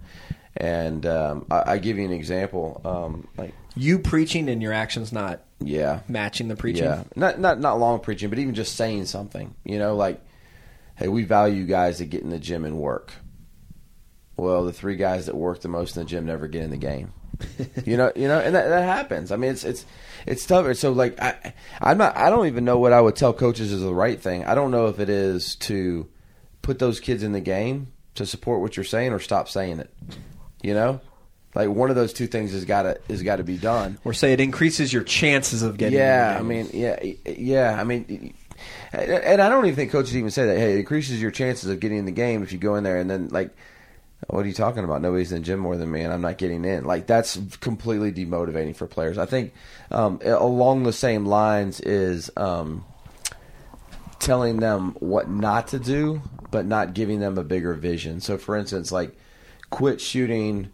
And 0.57 1.05
um, 1.05 1.47
I, 1.51 1.73
I 1.73 1.79
give 1.79 1.99
you 1.99 2.05
an 2.05 2.13
example, 2.13 2.81
um, 2.85 3.27
like 3.37 3.55
You 3.75 3.99
preaching 3.99 4.49
and 4.49 4.63
your 4.63 4.73
actions 4.73 5.13
not 5.13 5.41
yeah, 5.59 6.01
matching 6.07 6.47
the 6.47 6.55
preaching. 6.55 6.85
yeah, 6.85 7.03
not 7.17 7.41
not 7.41 7.59
not 7.59 7.81
long 7.81 7.99
preaching, 7.99 8.31
but 8.31 8.39
even 8.39 8.55
just 8.55 8.77
saying 8.77 9.07
something. 9.07 9.53
You 9.65 9.79
know, 9.81 9.97
like, 9.97 10.21
hey, 10.97 11.09
we 11.09 11.25
value 11.25 11.57
you 11.57 11.67
guys 11.67 11.99
that 11.99 12.07
get 12.07 12.23
in 12.23 12.31
the 12.31 12.39
gym 12.39 12.65
and 12.65 12.79
work. 12.79 13.13
Well, 14.37 14.65
the 14.65 14.73
three 14.73 14.97
guys 14.97 15.27
that 15.27 15.37
work 15.37 15.61
the 15.61 15.69
most 15.69 15.97
in 15.97 16.03
the 16.03 16.09
gym 16.09 16.27
never 16.27 16.49
get 16.49 16.63
in 16.63 16.71
the 16.71 16.77
game. 16.77 17.13
you 17.85 17.97
know, 17.97 18.13
you 18.15 18.29
know, 18.29 18.39
and 18.39 18.55
that, 18.55 18.69
that 18.69 18.85
happens. 18.85 19.33
I 19.33 19.37
mean, 19.37 19.51
it's 19.51 19.65
it's 19.65 19.85
it's 20.27 20.47
tough. 20.47 20.75
So 20.77 20.93
like, 20.93 21.21
I 21.21 21.55
I'm 21.81 21.99
not. 21.99 22.17
I 22.17 22.31
don't 22.31 22.47
even 22.47 22.65
know 22.65 22.79
what 22.79 22.93
I 22.93 23.01
would 23.01 23.17
tell 23.17 23.33
coaches 23.33 23.73
is 23.73 23.81
the 23.81 23.95
right 23.95 24.21
thing. 24.21 24.45
I 24.45 24.55
don't 24.55 24.71
know 24.71 24.87
if 24.87 24.99
it 25.01 25.09
is 25.09 25.57
to 25.57 26.09
put 26.63 26.79
those 26.79 27.01
kids 27.01 27.23
in 27.23 27.33
the 27.33 27.41
game 27.41 27.93
to 28.15 28.27
support 28.27 28.61
what 28.61 28.77
you're 28.77 28.85
saying 28.85 29.13
or 29.13 29.19
stop 29.19 29.49
saying 29.49 29.81
it. 29.81 29.93
You 30.63 30.75
know, 30.75 31.01
like 31.55 31.69
one 31.69 31.91
of 31.91 31.97
those 31.97 32.13
two 32.13 32.27
things 32.27 32.53
has 32.53 32.65
got 32.65 32.83
to 32.83 33.01
has 33.09 33.23
got 33.23 33.37
to 33.37 33.45
be 33.45 33.57
done. 33.57 33.99
Or 34.05 34.13
say 34.13 34.33
it 34.33 34.41
increases 34.41 34.93
your 34.93 35.05
chances 35.05 35.63
of 35.63 35.77
getting. 35.77 35.99
Yeah, 35.99 36.35
I 36.37 36.41
in 36.41 36.49
the 36.49 36.55
game. 36.55 36.69
mean, 36.73 37.17
yeah, 37.25 37.33
yeah. 37.37 37.81
I 37.81 37.85
mean, 37.85 38.35
and 38.93 39.41
I 39.41 39.49
don't 39.49 39.65
even 39.67 39.77
think 39.77 39.93
coaches 39.93 40.17
even 40.17 40.31
say 40.31 40.47
that. 40.47 40.57
Hey, 40.57 40.75
it 40.75 40.79
increases 40.79 41.21
your 41.21 41.31
chances 41.31 41.71
of 41.71 41.81
getting 41.81 41.99
in 41.99 42.05
the 42.05 42.13
game 42.13 42.43
if 42.43 42.53
you 42.53 42.59
go 42.59 42.77
in 42.77 42.85
there 42.85 42.99
and 42.99 43.11
then 43.11 43.29
like, 43.29 43.55
what 44.29 44.45
are 44.45 44.49
you 44.49 44.55
talking 44.55 44.85
about? 44.85 45.03
Nobody's 45.03 45.33
in 45.33 45.43
gym 45.43 45.59
more 45.61 45.77
than 45.77 45.91
me, 45.91 46.01
and 46.01 46.13
I'm 46.13 46.23
not 46.23 46.39
getting 46.39 46.65
in. 46.65 46.85
Like 46.85 47.07
that's 47.07 47.39
completely 47.61 48.13
demotivating 48.13 48.75
for 48.75 48.87
players. 48.87 49.19
I 49.19 49.27
think 49.27 49.53
um, 49.91 50.21
along 50.25 50.85
the 50.85 50.93
same 50.93 51.27
lines 51.27 51.81
is 51.81 52.31
um, 52.37 52.85
telling 54.19 54.59
them 54.59 54.97
what 55.01 55.29
not 55.29 55.69
to 55.69 55.79
do, 55.79 56.23
but 56.51 56.65
not 56.65 56.95
giving 56.95 57.21
them 57.21 57.37
a 57.37 57.45
bigger 57.45 57.75
vision. 57.75 58.21
So, 58.21 58.39
for 58.39 58.57
instance, 58.57 58.91
like 58.91 59.17
quit 59.71 60.01
shooting 60.01 60.71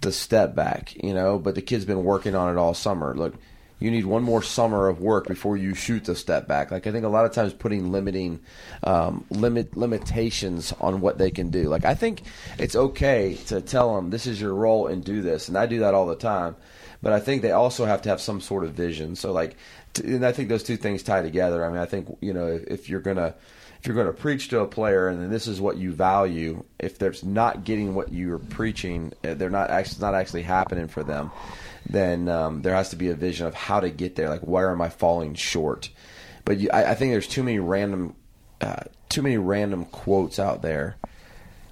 the 0.00 0.12
step 0.12 0.54
back, 0.54 0.94
you 1.02 1.14
know, 1.14 1.38
but 1.38 1.54
the 1.54 1.62
kid's 1.62 1.84
been 1.84 2.04
working 2.04 2.34
on 2.34 2.54
it 2.54 2.58
all 2.58 2.74
summer. 2.74 3.14
Look, 3.14 3.34
you 3.82 3.90
need 3.90 4.06
one 4.06 4.22
more 4.22 4.42
summer 4.42 4.88
of 4.88 5.00
work 5.00 5.26
before 5.26 5.56
you 5.56 5.74
shoot 5.74 6.04
the 6.04 6.14
step 6.14 6.46
back. 6.46 6.70
Like 6.70 6.86
I 6.86 6.92
think 6.92 7.04
a 7.04 7.08
lot 7.08 7.24
of 7.24 7.32
times 7.32 7.52
putting 7.52 7.90
limiting 7.90 8.40
um, 8.84 9.24
limit 9.30 9.76
limitations 9.76 10.72
on 10.80 11.00
what 11.00 11.18
they 11.18 11.30
can 11.30 11.50
do. 11.50 11.64
Like 11.64 11.84
I 11.84 11.94
think 11.94 12.22
it's 12.58 12.76
okay 12.76 13.34
to 13.46 13.60
tell 13.60 13.96
them 13.96 14.10
this 14.10 14.26
is 14.26 14.40
your 14.40 14.54
role 14.54 14.86
and 14.86 15.04
do 15.04 15.20
this, 15.20 15.48
and 15.48 15.58
I 15.58 15.66
do 15.66 15.80
that 15.80 15.94
all 15.94 16.06
the 16.06 16.16
time. 16.16 16.56
But 17.02 17.12
I 17.12 17.18
think 17.18 17.42
they 17.42 17.50
also 17.50 17.84
have 17.84 18.02
to 18.02 18.08
have 18.10 18.20
some 18.20 18.40
sort 18.40 18.64
of 18.64 18.74
vision. 18.74 19.16
So 19.16 19.32
like, 19.32 19.56
and 20.04 20.24
I 20.24 20.30
think 20.30 20.48
those 20.48 20.62
two 20.62 20.76
things 20.76 21.02
tie 21.02 21.22
together. 21.22 21.64
I 21.64 21.68
mean, 21.68 21.78
I 21.78 21.86
think 21.86 22.16
you 22.20 22.32
know 22.32 22.46
if, 22.46 22.64
if 22.68 22.88
you're 22.88 23.00
gonna 23.00 23.34
if 23.82 23.88
you're 23.88 23.96
going 23.96 24.06
to 24.06 24.12
preach 24.12 24.46
to 24.50 24.60
a 24.60 24.66
player 24.68 25.08
and 25.08 25.20
then 25.20 25.28
this 25.28 25.48
is 25.48 25.60
what 25.60 25.76
you 25.76 25.90
value, 25.90 26.62
if 26.78 26.98
they're 26.98 27.14
not 27.24 27.64
getting 27.64 27.96
what 27.96 28.12
you're 28.12 28.38
preaching, 28.38 29.12
uh, 29.24 29.34
they're 29.34 29.50
not 29.50 29.70
actually 29.70 30.00
not 30.00 30.14
actually 30.14 30.42
happening 30.42 30.86
for 30.86 31.02
them, 31.02 31.32
then 31.86 32.28
um, 32.28 32.62
there 32.62 32.74
has 32.74 32.90
to 32.90 32.96
be 32.96 33.08
a 33.08 33.14
vision 33.14 33.46
of 33.46 33.54
how 33.54 33.80
to 33.80 33.90
get 33.90 34.16
there. 34.16 34.28
Like, 34.28 34.42
where 34.42 34.70
am 34.70 34.80
I 34.80 34.88
falling 34.88 35.34
short? 35.34 35.90
But 36.44 36.58
you, 36.58 36.70
I, 36.72 36.92
I 36.92 36.94
think 36.94 37.12
there's 37.12 37.28
too 37.28 37.42
many 37.42 37.58
random, 37.58 38.14
uh, 38.60 38.84
too 39.08 39.22
many 39.22 39.38
random 39.38 39.84
quotes 39.86 40.38
out 40.38 40.62
there. 40.62 40.96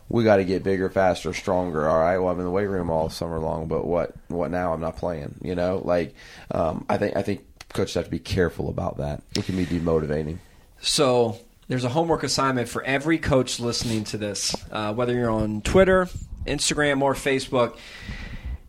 We 0.08 0.24
got 0.24 0.36
to 0.36 0.44
get 0.44 0.64
bigger, 0.64 0.90
faster, 0.90 1.32
stronger. 1.32 1.88
All 1.88 1.98
right. 1.98 2.18
Well, 2.18 2.30
I'm 2.30 2.38
in 2.38 2.44
the 2.44 2.50
weight 2.50 2.66
room 2.66 2.90
all 2.90 3.08
summer 3.10 3.38
long, 3.38 3.68
but 3.68 3.86
what? 3.86 4.12
What 4.26 4.50
now? 4.50 4.72
I'm 4.72 4.80
not 4.80 4.96
playing. 4.96 5.36
You 5.40 5.54
know, 5.54 5.80
like 5.84 6.14
um, 6.50 6.84
I 6.88 6.96
think 6.96 7.16
I 7.16 7.22
think 7.22 7.44
coaches 7.72 7.94
have 7.94 8.06
to 8.06 8.10
be 8.10 8.18
careful 8.18 8.68
about 8.68 8.98
that. 8.98 9.22
It 9.36 9.44
can 9.44 9.56
be 9.56 9.66
demotivating. 9.66 10.38
So 10.80 11.38
there's 11.68 11.84
a 11.84 11.88
homework 11.88 12.24
assignment 12.24 12.68
for 12.68 12.82
every 12.82 13.18
coach 13.18 13.60
listening 13.60 14.02
to 14.04 14.18
this, 14.18 14.56
uh, 14.72 14.92
whether 14.92 15.14
you're 15.14 15.30
on 15.30 15.60
Twitter, 15.62 16.08
Instagram, 16.44 17.02
or 17.02 17.14
Facebook. 17.14 17.76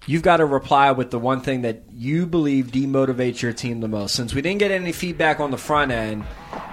You've 0.07 0.23
got 0.23 0.37
to 0.37 0.45
reply 0.45 0.91
with 0.91 1.11
the 1.11 1.19
one 1.19 1.41
thing 1.41 1.61
that 1.61 1.83
you 1.93 2.25
believe 2.25 2.67
demotivates 2.67 3.41
your 3.41 3.53
team 3.53 3.81
the 3.81 3.87
most. 3.87 4.15
Since 4.15 4.33
we 4.33 4.41
didn't 4.41 4.59
get 4.59 4.71
any 4.71 4.91
feedback 4.91 5.39
on 5.39 5.51
the 5.51 5.57
front 5.57 5.91
end, 5.91 6.23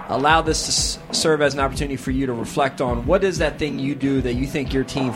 allow 0.07 0.41
this 0.41 0.63
to 0.65 0.71
s- 0.71 1.17
serve 1.17 1.41
as 1.41 1.53
an 1.53 1.59
opportunity 1.59 1.95
for 1.95 2.09
you 2.09 2.25
to 2.25 2.33
reflect 2.33 2.81
on 2.81 3.05
what 3.05 3.23
is 3.23 3.37
that 3.37 3.59
thing 3.59 3.77
you 3.77 3.93
do 3.93 4.21
that 4.21 4.33
you 4.33 4.47
think 4.47 4.73
your 4.73 4.83
team 4.83 5.13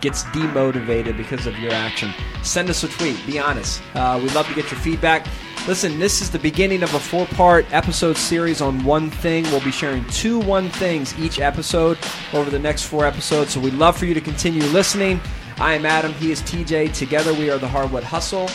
gets 0.00 0.22
demotivated 0.24 1.16
because 1.18 1.46
of 1.46 1.58
your 1.58 1.72
action. 1.72 2.12
Send 2.42 2.70
us 2.70 2.82
a 2.82 2.88
tweet. 2.88 3.18
Be 3.26 3.38
honest. 3.38 3.82
Uh, 3.94 4.18
we'd 4.22 4.34
love 4.34 4.46
to 4.48 4.54
get 4.54 4.70
your 4.70 4.80
feedback. 4.80 5.26
Listen, 5.68 5.98
this 5.98 6.20
is 6.22 6.30
the 6.30 6.38
beginning 6.38 6.82
of 6.82 6.92
a 6.94 6.98
four 7.00 7.26
part 7.26 7.66
episode 7.72 8.16
series 8.16 8.60
on 8.62 8.84
one 8.84 9.10
thing. 9.10 9.44
We'll 9.44 9.64
be 9.64 9.70
sharing 9.70 10.04
two 10.08 10.38
one 10.40 10.68
things 10.70 11.18
each 11.18 11.40
episode 11.40 11.98
over 12.32 12.50
the 12.50 12.58
next 12.58 12.84
four 12.84 13.04
episodes. 13.06 13.52
So 13.52 13.60
we'd 13.60 13.74
love 13.74 13.96
for 13.98 14.06
you 14.06 14.14
to 14.14 14.20
continue 14.20 14.62
listening. 14.64 15.20
I 15.58 15.74
am 15.74 15.86
Adam. 15.86 16.12
He 16.14 16.32
is 16.32 16.42
TJ. 16.42 16.92
Together 16.94 17.32
we 17.32 17.48
are 17.50 17.58
the 17.58 17.68
Hardwood 17.68 18.02
Hustle. 18.02 18.48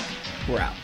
We're 0.50 0.60
out. 0.60 0.76